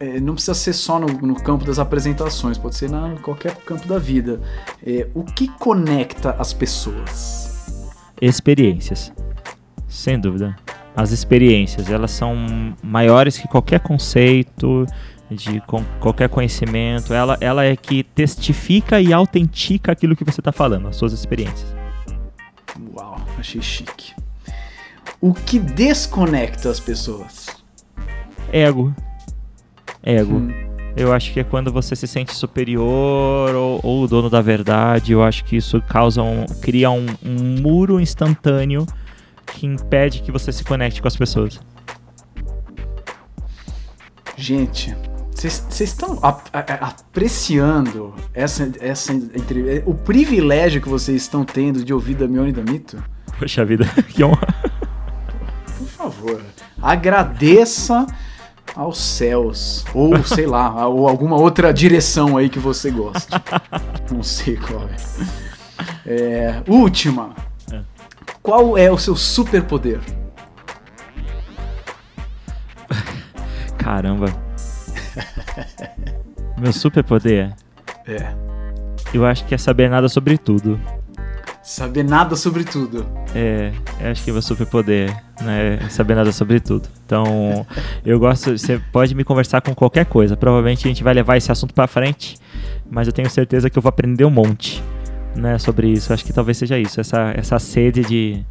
é, 0.00 0.20
não 0.20 0.34
precisa 0.34 0.54
ser 0.54 0.72
só 0.72 0.98
no, 0.98 1.06
no 1.06 1.34
campo 1.34 1.64
das 1.64 1.78
apresentações, 1.78 2.56
pode 2.56 2.76
ser 2.76 2.90
na 2.90 3.16
qualquer 3.16 3.54
campo 3.56 3.88
da 3.88 3.98
vida. 3.98 4.40
É, 4.86 5.08
o 5.14 5.24
que 5.24 5.48
conecta 5.58 6.30
as 6.38 6.52
pessoas? 6.52 7.90
Experiências. 8.20 9.12
Sem 9.88 10.18
dúvida. 10.20 10.54
as 10.94 11.12
experiências. 11.12 11.88
Elas 11.90 12.10
são 12.10 12.36
maiores 12.82 13.38
que 13.38 13.46
qualquer 13.46 13.80
conceito, 13.80 14.84
de 15.30 15.62
qualquer 16.00 16.28
conhecimento. 16.28 17.12
Ela, 17.12 17.36
ela 17.40 17.64
é 17.64 17.76
que 17.76 18.02
testifica 18.02 19.00
e 19.00 19.12
autentica 19.12 19.92
aquilo 19.92 20.16
que 20.16 20.24
você 20.24 20.40
está 20.40 20.52
falando, 20.52 20.88
as 20.88 20.96
suas 20.96 21.12
experiências. 21.12 21.74
Uau, 22.94 23.20
achei 23.38 23.60
chique. 23.60 24.14
O 25.20 25.34
que 25.34 25.58
desconecta 25.58 26.70
as 26.70 26.78
pessoas? 26.78 27.48
Ego. 28.52 28.94
Ego. 30.02 30.36
Hum. 30.36 30.68
Eu 30.96 31.12
acho 31.12 31.32
que 31.32 31.38
é 31.40 31.44
quando 31.44 31.72
você 31.72 31.94
se 31.94 32.06
sente 32.08 32.34
superior 32.34 33.54
ou, 33.54 33.80
ou, 33.82 34.02
o 34.02 34.08
dono 34.08 34.28
da 34.28 34.40
verdade. 34.40 35.12
Eu 35.12 35.22
acho 35.22 35.44
que 35.44 35.56
isso 35.56 35.80
causa 35.82 36.22
um, 36.22 36.44
cria 36.60 36.90
um, 36.90 37.06
um 37.24 37.60
muro 37.60 38.00
instantâneo 38.00 38.86
que 39.46 39.66
impede 39.66 40.22
que 40.22 40.32
você 40.32 40.50
se 40.50 40.64
conecte 40.64 41.00
com 41.00 41.08
as 41.08 41.16
pessoas. 41.16 41.60
Gente, 44.36 44.94
vocês 45.38 45.80
estão 45.80 46.18
apreciando 46.20 48.12
essa, 48.34 48.72
essa 48.80 49.12
entrevista, 49.12 49.88
o 49.88 49.94
privilégio 49.94 50.80
que 50.80 50.88
vocês 50.88 51.22
estão 51.22 51.44
tendo 51.44 51.84
de 51.84 51.94
ouvir 51.94 52.14
Damione 52.14 52.50
da 52.50 52.62
Mito? 52.62 53.00
Poxa 53.38 53.64
vida, 53.64 53.84
que 54.10 54.24
honra. 54.24 54.48
Por 55.78 55.86
favor, 55.86 56.42
agradeça 56.82 58.04
aos 58.74 58.98
céus. 58.98 59.84
Ou, 59.94 60.24
sei 60.24 60.46
lá, 60.46 60.88
ou 60.88 61.08
alguma 61.08 61.36
outra 61.36 61.72
direção 61.72 62.36
aí 62.36 62.48
que 62.48 62.58
você 62.58 62.90
gosta. 62.90 63.40
Não 64.10 64.24
sei 64.24 64.56
qual 64.56 64.88
é. 64.88 64.96
é 66.04 66.62
última. 66.66 67.36
É. 67.72 67.80
Qual 68.42 68.76
é 68.76 68.90
o 68.90 68.98
seu 68.98 69.14
superpoder? 69.14 70.00
Caramba. 73.78 74.47
Meu 76.58 76.72
superpoder? 76.72 77.54
É. 78.06 78.34
Eu 79.12 79.24
acho 79.24 79.44
que 79.44 79.54
é 79.54 79.58
saber 79.58 79.88
nada 79.88 80.08
sobre 80.08 80.36
tudo. 80.36 80.78
Saber 81.62 82.02
nada 82.02 82.34
sobre 82.34 82.64
tudo. 82.64 83.06
É, 83.34 83.72
eu 84.00 84.10
acho 84.10 84.24
que 84.24 84.30
é 84.30 84.32
meu 84.32 84.40
superpoder, 84.40 85.14
né? 85.42 85.78
Saber 85.90 86.14
nada 86.14 86.32
sobre 86.32 86.60
tudo. 86.60 86.88
Então, 87.04 87.66
eu 88.04 88.18
gosto. 88.18 88.56
Você 88.56 88.80
pode 88.90 89.14
me 89.14 89.22
conversar 89.22 89.60
com 89.60 89.74
qualquer 89.74 90.06
coisa. 90.06 90.34
Provavelmente 90.34 90.86
a 90.86 90.88
gente 90.88 91.04
vai 91.04 91.12
levar 91.12 91.36
esse 91.36 91.52
assunto 91.52 91.74
para 91.74 91.86
frente, 91.86 92.38
mas 92.90 93.06
eu 93.06 93.12
tenho 93.12 93.28
certeza 93.28 93.68
que 93.68 93.76
eu 93.78 93.82
vou 93.82 93.90
aprender 93.90 94.24
um 94.24 94.30
monte, 94.30 94.82
né? 95.36 95.58
Sobre 95.58 95.88
isso. 95.88 96.10
Eu 96.10 96.14
acho 96.14 96.24
que 96.24 96.32
talvez 96.32 96.56
seja 96.56 96.78
isso. 96.78 97.00
Essa, 97.00 97.34
essa 97.36 97.58
sede 97.58 98.02
de, 98.02 98.42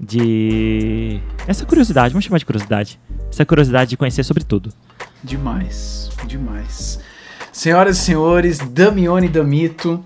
de. 0.00 1.20
Essa 1.46 1.66
curiosidade, 1.66 2.14
vamos 2.14 2.24
chamar 2.24 2.38
de 2.38 2.46
curiosidade. 2.46 2.98
Essa 3.30 3.44
curiosidade 3.44 3.90
de 3.90 3.96
conhecer 3.98 4.24
sobre 4.24 4.42
tudo. 4.42 4.72
Demais, 5.24 6.10
demais. 6.26 7.00
Senhoras 7.50 7.96
e 7.96 8.00
senhores, 8.00 8.58
Damione 8.58 9.26
Damito 9.26 10.04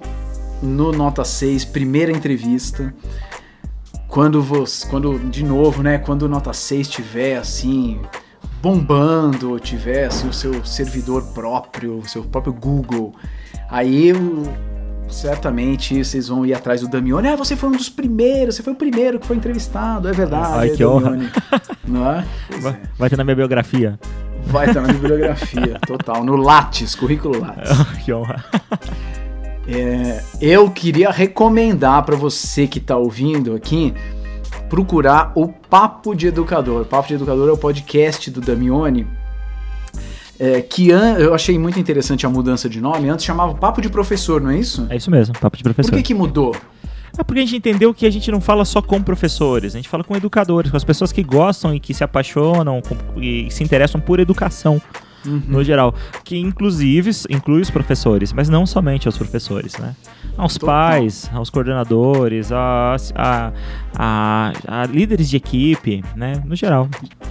no 0.63 0.93
Nota 0.93 1.25
6, 1.25 1.65
primeira 1.65 2.13
entrevista. 2.13 2.95
Quando 4.07 4.41
você, 4.41 4.87
quando 4.89 5.19
de 5.19 5.45
novo, 5.45 5.83
né, 5.83 5.99
quando 5.99 6.23
o 6.23 6.29
Nota 6.29 6.53
6 6.53 6.89
tiver 6.89 7.37
assim 7.37 8.01
bombando, 8.63 9.59
tiver 9.59 10.07
assim, 10.07 10.29
o 10.29 10.33
seu 10.33 10.65
servidor 10.65 11.23
próprio, 11.35 11.99
o 11.99 12.09
seu 12.09 12.23
próprio 12.23 12.53
Google, 12.53 13.13
aí 13.69 14.13
certamente 15.09 16.05
vocês 16.05 16.29
vão 16.29 16.47
ir 16.47 16.55
atrás 16.55 16.81
do 16.81 16.89
Damione. 16.89 17.27
Ah, 17.27 17.37
você 17.37 17.57
foi 17.57 17.71
um 17.71 17.77
dos 17.77 17.89
primeiros, 17.89 18.55
você 18.55 18.63
foi 18.63 18.73
o 18.73 18.77
primeiro 18.77 19.19
que 19.19 19.27
foi 19.27 19.37
entrevistado, 19.37 20.09
é 20.09 20.13
verdade. 20.13 20.53
Ai, 20.55 20.71
é 20.71 20.77
que 20.77 20.85
honra. 20.85 21.19
Não 21.87 22.09
é? 22.09 22.25
Vai, 22.61 22.73
é. 22.73 22.81
vai 22.97 23.11
ter 23.11 23.17
na 23.17 23.25
minha 23.25 23.37
biografia. 23.37 23.99
Vai 24.49 24.69
estar 24.69 24.81
na 24.81 24.93
bibliografia, 24.93 25.79
total. 25.87 26.25
No 26.25 26.37
Lattes, 26.37 26.95
currículo 26.95 27.41
Lattes. 27.41 27.71
que 28.05 28.13
honra. 28.13 28.45
É, 29.67 30.23
eu 30.41 30.71
queria 30.71 31.11
recomendar 31.11 32.03
para 32.03 32.17
você 32.17 32.67
que 32.67 32.79
está 32.79 32.97
ouvindo 32.97 33.55
aqui 33.55 33.95
procurar 34.69 35.33
o 35.35 35.49
Papo 35.49 36.15
de 36.15 36.27
Educador. 36.29 36.83
O 36.83 36.85
Papo 36.85 37.09
de 37.09 37.15
Educador 37.15 37.49
é 37.49 37.53
o 37.53 37.59
podcast 37.59 38.31
do 38.31 38.41
Damione. 38.41 39.07
É, 40.41 40.61
que 40.61 40.89
eu 40.89 41.35
achei 41.35 41.59
muito 41.59 41.81
interessante 41.81 42.25
a 42.25 42.29
mudança 42.31 42.69
de 42.69 42.81
nome. 42.81 43.09
Antes 43.09 43.25
chamava 43.25 43.55
Papo 43.55 43.81
de 43.81 43.89
Professor, 43.89 44.41
não 44.41 44.51
é 44.51 44.59
isso? 44.59 44.87
É 44.89 44.97
isso 44.97 45.11
mesmo, 45.11 45.37
Papo 45.39 45.57
de 45.57 45.65
Professor. 45.65 45.91
Por 45.91 45.97
que, 45.97 46.03
que 46.03 46.15
mudou? 46.15 46.55
É 47.19 47.25
porque 47.25 47.41
a 47.41 47.45
gente 47.45 47.57
entendeu 47.57 47.93
que 47.93 48.07
a 48.07 48.11
gente 48.11 48.31
não 48.31 48.41
fala 48.41 48.65
só 48.65 48.81
com 48.81 49.03
professores, 49.03 49.75
a 49.75 49.79
gente 49.79 49.89
fala 49.89 50.05
com 50.05 50.15
educadores, 50.17 50.71
com 50.71 50.77
as 50.77 50.85
pessoas 50.85 51.11
que 51.11 51.23
gostam 51.25 51.75
e 51.75 51.81
que 51.81 51.93
se 51.93 52.05
apaixonam 52.05 52.81
com, 52.81 53.21
e 53.21 53.51
se 53.51 53.65
interessam 53.65 54.01
por 54.01 54.21
educação. 54.21 54.81
Uhum. 55.27 55.43
No 55.49 55.65
geral, 55.65 55.93
que 56.23 56.39
inclusive 56.39 57.11
inclui 57.29 57.61
os 57.61 57.71
professores, 57.71 58.33
mas 58.33 58.49
não 58.49 58.65
somente 58.65 59.09
os 59.09 59.19
professores, 59.19 59.77
né? 59.77 59.97
Aos 60.37 60.55
Total. 60.55 60.69
pais, 60.69 61.29
aos 61.35 61.51
coordenadores, 61.51 62.53
a, 62.53 62.95
a, 63.17 63.53
a, 63.99 64.53
a, 64.69 64.87
líderes 64.87 65.29
de 65.29 65.37
equipe, 65.37 66.05
né? 66.15 66.41
No 66.47 66.55
geral. 66.55 66.89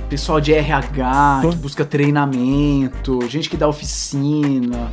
Pessoal 0.10 0.42
de 0.42 0.54
RH, 0.54 1.42
que 1.50 1.56
busca 1.56 1.86
treinamento, 1.86 3.26
gente 3.30 3.50
que 3.50 3.56
dá 3.56 3.70
oficina, 3.70 4.92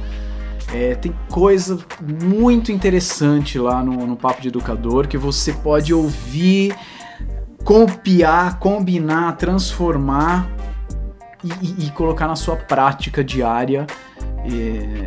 é, 0.73 0.95
tem 0.95 1.15
coisa 1.31 1.79
muito 2.01 2.73
interessante 2.73 3.59
lá 3.59 3.83
no, 3.83 4.07
no 4.07 4.17
Papo 4.17 4.41
de 4.41 4.49
Educador 4.49 5.07
que 5.07 5.19
você 5.19 5.53
pode 5.53 5.93
ouvir, 5.93 6.75
copiar, 7.65 8.59
combinar, 8.59 9.37
transformar 9.37 10.51
e, 11.43 11.49
e, 11.49 11.87
e 11.87 11.91
colocar 11.91 12.27
na 12.27 12.37
sua 12.37 12.57
prática 12.57 13.23
diária. 13.23 13.87
É, 14.45 15.07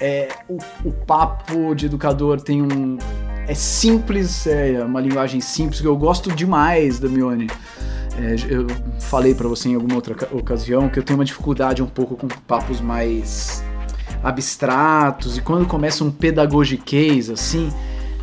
é 0.00 0.28
o, 0.48 0.58
o, 0.84 0.92
Papo 0.92 1.74
de 1.74 1.86
Educador 1.86 2.40
tem 2.40 2.62
um. 2.62 2.98
É 3.46 3.54
simples, 3.54 4.46
é 4.46 4.82
uma 4.82 5.00
linguagem 5.00 5.40
simples 5.40 5.80
que 5.80 5.86
eu 5.86 5.96
gosto 5.96 6.32
demais 6.32 6.98
da 6.98 7.08
Mione. 7.08 7.48
É, 8.16 8.36
eu 8.48 8.66
falei 9.00 9.34
para 9.34 9.46
você 9.48 9.68
em 9.68 9.74
alguma 9.74 9.96
outra 9.96 10.28
ocasião 10.32 10.88
que 10.88 10.98
eu 10.98 11.02
tenho 11.02 11.18
uma 11.18 11.24
dificuldade 11.24 11.82
um 11.82 11.86
pouco 11.86 12.16
com 12.16 12.28
papos 12.28 12.80
mais 12.80 13.62
abstratos, 14.24 15.36
e 15.36 15.42
quando 15.42 15.66
começa 15.66 16.02
um 16.02 16.10
pedagogiquez 16.10 17.28
assim, 17.30 17.70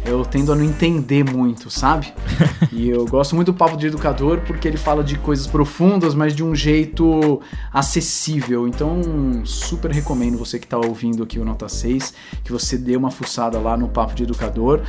eu 0.03 0.25
tendo 0.25 0.51
a 0.51 0.55
não 0.55 0.63
entender 0.63 1.23
muito, 1.23 1.69
sabe? 1.69 2.11
e 2.73 2.89
eu 2.89 3.05
gosto 3.05 3.35
muito 3.35 3.51
do 3.51 3.57
papo 3.57 3.77
de 3.77 3.87
educador 3.87 4.41
porque 4.41 4.67
ele 4.67 4.77
fala 4.77 5.03
de 5.03 5.17
coisas 5.17 5.45
profundas, 5.45 6.15
mas 6.15 6.35
de 6.35 6.43
um 6.43 6.55
jeito 6.55 7.39
acessível. 7.71 8.67
Então, 8.67 9.43
super 9.45 9.91
recomendo 9.91 10.37
você 10.37 10.57
que 10.57 10.65
está 10.65 10.77
ouvindo 10.77 11.21
aqui 11.23 11.39
o 11.39 11.45
Nota 11.45 11.69
6, 11.69 12.13
que 12.43 12.51
você 12.51 12.77
dê 12.77 12.95
uma 12.97 13.11
fuçada 13.11 13.59
lá 13.59 13.77
no 13.77 13.87
papo 13.87 14.15
de 14.15 14.23
educador. 14.23 14.81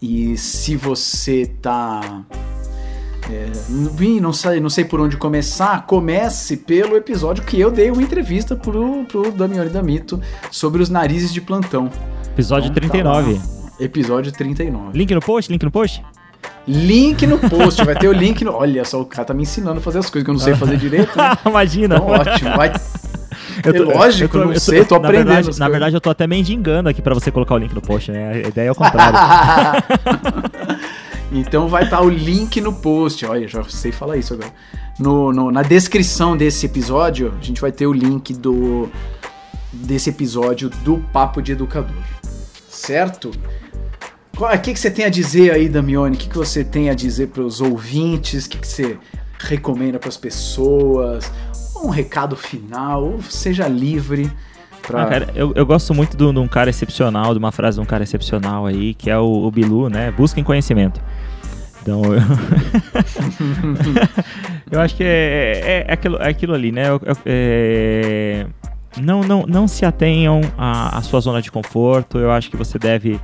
E 0.00 0.36
se 0.36 0.74
você 0.74 1.46
tá 1.46 2.24
é, 3.30 4.20
não 4.20 4.32
sei, 4.32 4.60
não 4.60 4.70
sei 4.70 4.84
por 4.84 5.00
onde 5.00 5.16
começar. 5.16 5.86
Comece 5.86 6.56
pelo 6.56 6.96
episódio 6.96 7.44
que 7.44 7.60
eu 7.60 7.70
dei 7.70 7.90
uma 7.90 8.02
entrevista 8.02 8.56
pro, 8.56 9.04
pro 9.04 9.30
Damione 9.30 9.70
Damito 9.70 10.20
sobre 10.50 10.82
os 10.82 10.88
narizes 10.88 11.32
de 11.32 11.40
plantão. 11.40 11.90
Episódio 12.32 12.70
então, 12.70 12.88
39. 12.88 13.34
Tá 13.34 13.84
episódio 13.84 14.32
39. 14.32 14.96
Link 14.96 15.14
no 15.14 15.20
post? 15.20 15.50
Link 15.50 15.62
no 15.62 15.70
post? 15.70 16.02
Link 16.66 17.26
no 17.26 17.38
post, 17.50 17.84
vai 17.84 17.94
ter 17.94 18.08
o 18.08 18.12
link 18.12 18.44
no. 18.44 18.52
Olha 18.52 18.84
só, 18.84 19.00
o 19.00 19.06
cara 19.06 19.24
tá 19.24 19.34
me 19.34 19.42
ensinando 19.42 19.78
a 19.78 19.82
fazer 19.82 19.98
as 19.98 20.08
coisas 20.08 20.24
que 20.24 20.30
eu 20.30 20.34
não 20.34 20.40
sei 20.40 20.54
fazer 20.54 20.76
direito. 20.76 21.16
Né? 21.16 21.32
Imagina. 21.46 21.96
Então, 21.96 22.08
ótimo. 22.08 22.56
Vai. 22.56 22.72
Eu 23.64 23.74
tô, 23.74 23.90
é 23.90 23.94
lógico, 23.94 24.36
eu, 24.36 24.40
tô, 24.40 24.48
eu 24.48 24.52
não 24.52 24.60
sei, 24.60 24.84
tô, 24.84 24.94
aprendendo. 24.94 25.26
Na 25.26 25.34
verdade, 25.34 25.58
na 25.58 25.68
verdade, 25.68 25.96
eu 25.96 26.00
tô 26.00 26.10
até 26.10 26.26
mendigando 26.26 26.88
aqui 26.88 27.02
pra 27.02 27.14
você 27.14 27.30
colocar 27.30 27.54
o 27.54 27.58
link 27.58 27.74
no 27.74 27.80
post, 27.82 28.10
né? 28.10 28.44
A 28.44 28.48
ideia 28.48 28.68
é 28.68 28.72
o 28.72 28.74
contrário. 28.74 29.18
Então 31.30 31.68
vai 31.68 31.84
estar 31.84 31.98
tá 31.98 32.02
o 32.02 32.08
link 32.08 32.60
no 32.60 32.72
post. 32.72 33.24
Olha, 33.24 33.46
já 33.46 33.62
sei 33.64 33.92
falar 33.92 34.16
isso 34.16 34.34
agora. 34.34 34.52
No, 34.98 35.32
no, 35.32 35.50
na 35.50 35.62
descrição 35.62 36.36
desse 36.36 36.66
episódio, 36.66 37.32
a 37.38 37.44
gente 37.44 37.60
vai 37.60 37.72
ter 37.72 37.86
o 37.86 37.92
link 37.92 38.34
do 38.34 38.90
desse 39.72 40.10
episódio 40.10 40.68
do 40.68 40.98
Papo 41.12 41.40
de 41.40 41.52
Educador. 41.52 41.96
Certo? 42.68 43.30
O 44.36 44.58
que, 44.58 44.72
que 44.72 44.78
você 44.78 44.90
tem 44.90 45.04
a 45.04 45.08
dizer 45.08 45.52
aí, 45.52 45.68
Damione? 45.68 46.16
O 46.16 46.18
que, 46.18 46.28
que 46.28 46.36
você 46.36 46.64
tem 46.64 46.90
a 46.90 46.94
dizer 46.94 47.28
para 47.28 47.42
os 47.42 47.60
ouvintes? 47.60 48.46
O 48.46 48.50
que, 48.50 48.58
que 48.58 48.66
você 48.66 48.98
recomenda 49.38 49.98
para 49.98 50.08
as 50.08 50.16
pessoas? 50.16 51.30
Um 51.76 51.88
recado 51.88 52.36
final? 52.36 53.20
Seja 53.28 53.68
livre. 53.68 54.30
Pra... 54.86 55.02
Ah, 55.02 55.06
cara, 55.06 55.28
eu, 55.34 55.52
eu 55.54 55.64
gosto 55.64 55.94
muito 55.94 56.16
de 56.16 56.38
um 56.38 56.48
cara 56.48 56.70
excepcional, 56.70 57.32
de 57.32 57.38
uma 57.38 57.52
frase 57.52 57.76
de 57.76 57.82
um 57.82 57.86
cara 57.86 58.02
excepcional 58.02 58.66
aí, 58.66 58.94
que 58.94 59.10
é 59.10 59.18
o, 59.18 59.44
o 59.44 59.50
Bilu, 59.50 59.88
né? 59.88 60.10
Busquem 60.10 60.42
conhecimento. 60.42 61.00
Então, 61.82 62.02
eu, 62.04 62.20
eu 64.70 64.80
acho 64.80 64.94
que 64.94 65.02
é, 65.02 65.60
é, 65.64 65.84
é, 65.88 65.92
aquilo, 65.92 66.16
é 66.16 66.28
aquilo 66.28 66.54
ali, 66.54 66.70
né? 66.70 66.84
É, 67.26 68.46
não, 69.00 69.22
não, 69.22 69.44
não 69.46 69.66
se 69.66 69.84
atenham 69.84 70.40
à, 70.56 70.98
à 70.98 71.02
sua 71.02 71.20
zona 71.20 71.42
de 71.42 71.50
conforto. 71.50 72.18
Eu 72.18 72.30
acho 72.30 72.50
que 72.50 72.56
você 72.56 72.78
deve 72.78 73.20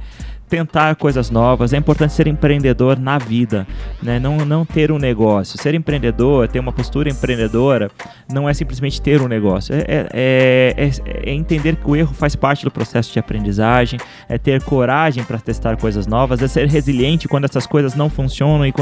tentar 0.49 0.97
coisas 0.97 1.31
novas, 1.31 1.73
é 1.73 1.77
importante 1.77 2.13
ser 2.13 2.27
empreendedor 2.27 2.99
na 2.99 3.19
vida, 3.19 3.67
né? 4.03 4.19
não, 4.19 4.39
não 4.39 4.65
ter 4.65 4.91
um 4.91 4.99
negócio. 4.99 5.59
Ser 5.59 5.75
empreendedor, 5.75 6.49
ter 6.49 6.59
uma 6.59 6.73
postura 6.73 7.11
empreendedora, 7.11 7.91
não 8.33 8.49
é 8.49 8.55
simplesmente 8.55 9.01
ter 9.01 9.21
um 9.21 9.29
negócio, 9.29 9.75
é, 9.75 9.85
é, 9.89 10.75
é, 10.77 11.31
é 11.31 11.33
entender 11.33 11.77
que 11.77 11.89
o 11.89 11.95
erro 11.95 12.15
faz 12.15 12.35
parte 12.35 12.65
do 12.65 12.71
processo 12.71 13.13
de 13.13 13.19
aprendizagem, 13.19 13.99
é 14.29 14.39
ter 14.39 14.63
coragem 14.63 15.23
para 15.23 15.39
testar 15.39 15.77
coisas 15.77 16.07
novas, 16.07 16.43
é 16.43 16.49
ser 16.49 16.67
resiliente 16.67 17.29
quando 17.29 17.45
essas 17.45 17.67
coisas 17.67 17.95
não 17.95 18.09
funcionam 18.09 18.67
e, 18.67 18.73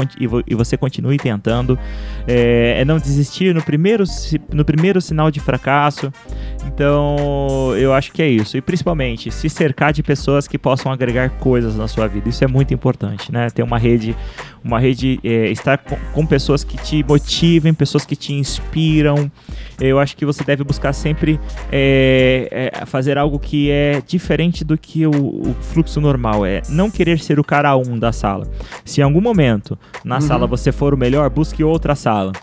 e 0.47 0.55
você 0.55 0.77
continue 0.77 1.17
tentando, 1.17 1.77
é, 2.27 2.81
é, 2.81 2.85
não 2.85 2.97
desistir 2.97 3.53
no 3.53 3.61
primeiro, 3.61 4.03
no 4.51 4.63
primeiro 4.63 5.01
sinal 5.01 5.29
de 5.29 5.39
fracasso. 5.39 6.11
Então, 6.67 7.73
eu 7.77 7.93
acho 7.93 8.11
que 8.11 8.21
é 8.21 8.27
isso. 8.27 8.57
E 8.57 8.61
principalmente, 8.61 9.31
se 9.31 9.49
cercar 9.49 9.93
de 9.93 10.03
pessoas 10.03 10.47
que 10.47 10.57
possam 10.57 10.91
agregar 10.91 11.29
coisas 11.31 11.75
na 11.75 11.87
sua 11.87 12.07
vida. 12.07 12.29
Isso 12.29 12.43
é 12.43 12.47
muito 12.47 12.73
importante, 12.73 13.31
né? 13.31 13.49
Ter 13.49 13.63
uma 13.63 13.77
rede, 13.77 14.15
uma 14.63 14.79
rede, 14.79 15.19
é, 15.23 15.49
estar 15.49 15.77
com, 15.77 15.95
com, 16.13 16.25
pessoas 16.25 16.63
que 16.63 16.77
te 16.77 17.03
motivem, 17.03 17.73
pessoas 17.73 18.05
que 18.05 18.15
te 18.15 18.33
inspiram. 18.33 19.31
Eu 19.79 19.99
acho 19.99 20.17
que 20.17 20.25
você 20.25 20.43
deve 20.43 20.63
buscar 20.63 20.93
sempre 20.93 21.39
é, 21.71 22.71
é, 22.73 22.85
fazer 22.85 23.17
algo 23.17 23.39
que 23.39 23.71
é 23.71 24.01
diferente 24.05 24.63
do 24.63 24.77
que 24.77 25.05
o, 25.07 25.11
o, 25.11 25.55
fluxo 25.61 26.01
normal. 26.01 26.45
É 26.45 26.61
não 26.69 26.91
querer 26.91 27.19
ser 27.19 27.39
o 27.39 27.43
cara 27.43 27.75
um 27.77 27.97
da 27.97 28.11
sala. 28.11 28.47
Se 28.83 29.01
em 29.01 29.03
algum 29.03 29.21
momento 29.21 29.77
na 30.03 30.15
uhum. 30.15 30.21
sala 30.21 30.47
você 30.47 30.71
for 30.71 30.93
o 30.93 30.97
melhor, 30.97 31.29
busque 31.29 31.63
outra 31.63 31.95
sala 31.95 32.33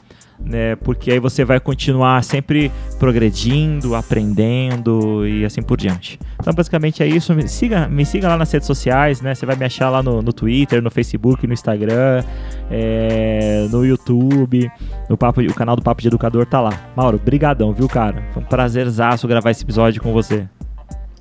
né? 0.44 0.76
Porque 0.76 1.10
aí 1.10 1.18
você 1.18 1.44
vai 1.44 1.58
continuar 1.58 2.22
sempre 2.22 2.70
progredindo, 2.98 3.94
aprendendo 3.94 5.26
e 5.26 5.44
assim 5.44 5.62
por 5.62 5.76
diante. 5.76 6.18
Então, 6.40 6.52
basicamente 6.52 7.02
é 7.02 7.06
isso. 7.06 7.34
Me 7.34 7.48
siga, 7.48 7.88
me 7.88 8.04
siga 8.04 8.28
lá 8.28 8.36
nas 8.36 8.52
redes 8.52 8.66
sociais, 8.66 9.20
né? 9.20 9.34
Você 9.34 9.46
vai 9.46 9.56
me 9.56 9.64
achar 9.64 9.88
lá 9.90 10.02
no, 10.02 10.22
no 10.22 10.32
Twitter, 10.32 10.82
no 10.82 10.90
Facebook, 10.90 11.46
no 11.46 11.52
Instagram, 11.52 12.22
é, 12.70 13.66
no 13.70 13.84
YouTube, 13.84 14.70
no 15.08 15.16
papo, 15.16 15.40
o 15.40 15.54
canal 15.54 15.76
do 15.76 15.82
Papo 15.82 16.02
de 16.02 16.08
Educador 16.08 16.46
tá 16.46 16.60
lá. 16.60 16.90
Mauro, 16.96 17.20
brigadão, 17.22 17.72
viu, 17.72 17.88
cara? 17.88 18.22
Foi 18.32 18.42
um 18.42 18.46
prazerzaço 18.46 19.26
gravar 19.26 19.50
esse 19.50 19.64
episódio 19.64 20.02
com 20.02 20.12
você. 20.12 20.48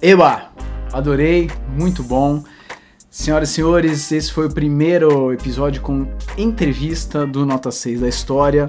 Eba! 0.01 0.51
Adorei, 0.91 1.49
muito 1.75 2.03
bom. 2.03 2.43
Senhoras 3.09 3.49
e 3.49 3.53
senhores, 3.53 4.11
esse 4.11 4.31
foi 4.31 4.47
o 4.47 4.49
primeiro 4.49 5.31
episódio 5.31 5.81
com 5.83 6.07
entrevista 6.35 7.27
do 7.27 7.45
Nota 7.45 7.71
6 7.71 8.01
da 8.01 8.09
história. 8.09 8.65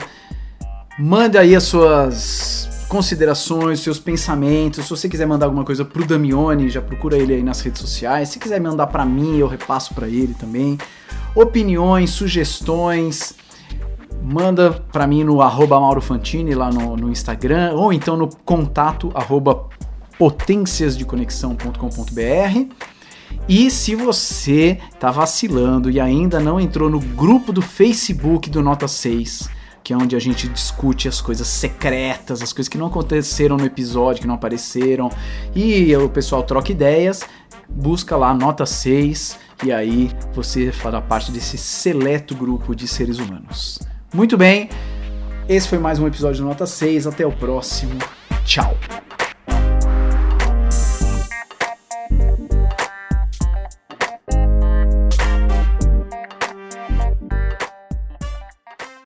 Manda 0.99 1.41
aí 1.41 1.57
as 1.57 1.65
suas 1.65 2.87
considerações, 2.89 3.81
seus 3.81 3.99
pensamentos. 3.99 4.85
Se 4.85 4.91
você 4.91 5.09
quiser 5.09 5.27
mandar 5.27 5.47
alguma 5.47 5.65
coisa 5.65 5.85
pro 5.85 6.07
Damione, 6.07 6.69
já 6.69 6.81
procura 6.81 7.19
ele 7.19 7.35
aí 7.35 7.43
nas 7.43 7.61
redes 7.61 7.81
sociais. 7.81 8.29
Se 8.29 8.39
quiser 8.39 8.61
mandar 8.61 8.87
para 8.87 9.05
mim, 9.05 9.37
eu 9.37 9.49
repasso 9.49 9.93
para 9.93 10.07
ele 10.07 10.35
também. 10.35 10.79
Opiniões, 11.35 12.11
sugestões, 12.11 13.35
manda 14.23 14.71
para 14.93 15.05
mim 15.07 15.25
no 15.25 15.41
arroba 15.43 15.81
maurofantini 15.81 16.55
lá 16.55 16.71
no, 16.71 16.97
no, 16.97 17.11
Instagram 17.11 17.73
ou 17.75 17.93
então 17.93 18.17
no 18.17 18.29
contato 18.45 19.11
arroba 19.15 19.67
potenciasdeconexão.com.br 20.17 22.75
e 23.49 23.71
se 23.71 23.97
você 23.97 24.79
tá 24.99 25.11
vacilando 25.11 25.91
e 25.91 26.01
ainda 26.01 26.41
não 26.41 26.61
entrou 26.61 26.89
no 26.89 27.01
grupo 27.01 27.53
do 27.53 27.61
Facebook 27.61 28.49
do 28.49 28.63
Nota 28.63 28.89
6, 28.89 29.51
que 29.85 29.92
é 29.92 29.97
onde 29.97 30.16
a 30.16 30.18
gente 30.18 30.49
discute 30.49 31.07
as 31.07 31.20
coisas 31.20 31.47
secretas, 31.47 32.40
as 32.40 32.55
coisas 32.55 32.68
que 32.68 32.79
não 32.79 32.87
aconteceram 32.87 33.59
no 33.59 33.66
episódio, 33.66 34.23
que 34.23 34.27
não 34.27 34.35
apareceram, 34.35 35.11
e 35.55 35.94
o 35.94 36.09
pessoal 36.09 36.42
troca 36.42 36.73
ideias, 36.73 37.23
busca 37.68 38.16
lá 38.16 38.33
nota 38.33 38.64
6 38.64 39.38
e 39.62 39.70
aí 39.70 40.11
você 40.33 40.73
fará 40.73 41.03
parte 41.03 41.31
desse 41.31 41.59
seleto 41.59 42.35
grupo 42.35 42.75
de 42.75 42.88
seres 42.88 43.18
humanos. 43.18 43.79
Muito 44.12 44.38
bem, 44.38 44.70
esse 45.47 45.68
foi 45.68 45.79
mais 45.79 45.99
um 45.99 46.07
episódio 46.07 46.42
do 46.42 46.49
Nota 46.49 46.66
6, 46.66 47.07
até 47.07 47.27
o 47.27 47.33
próximo. 47.33 47.99
Tchau. 48.47 48.75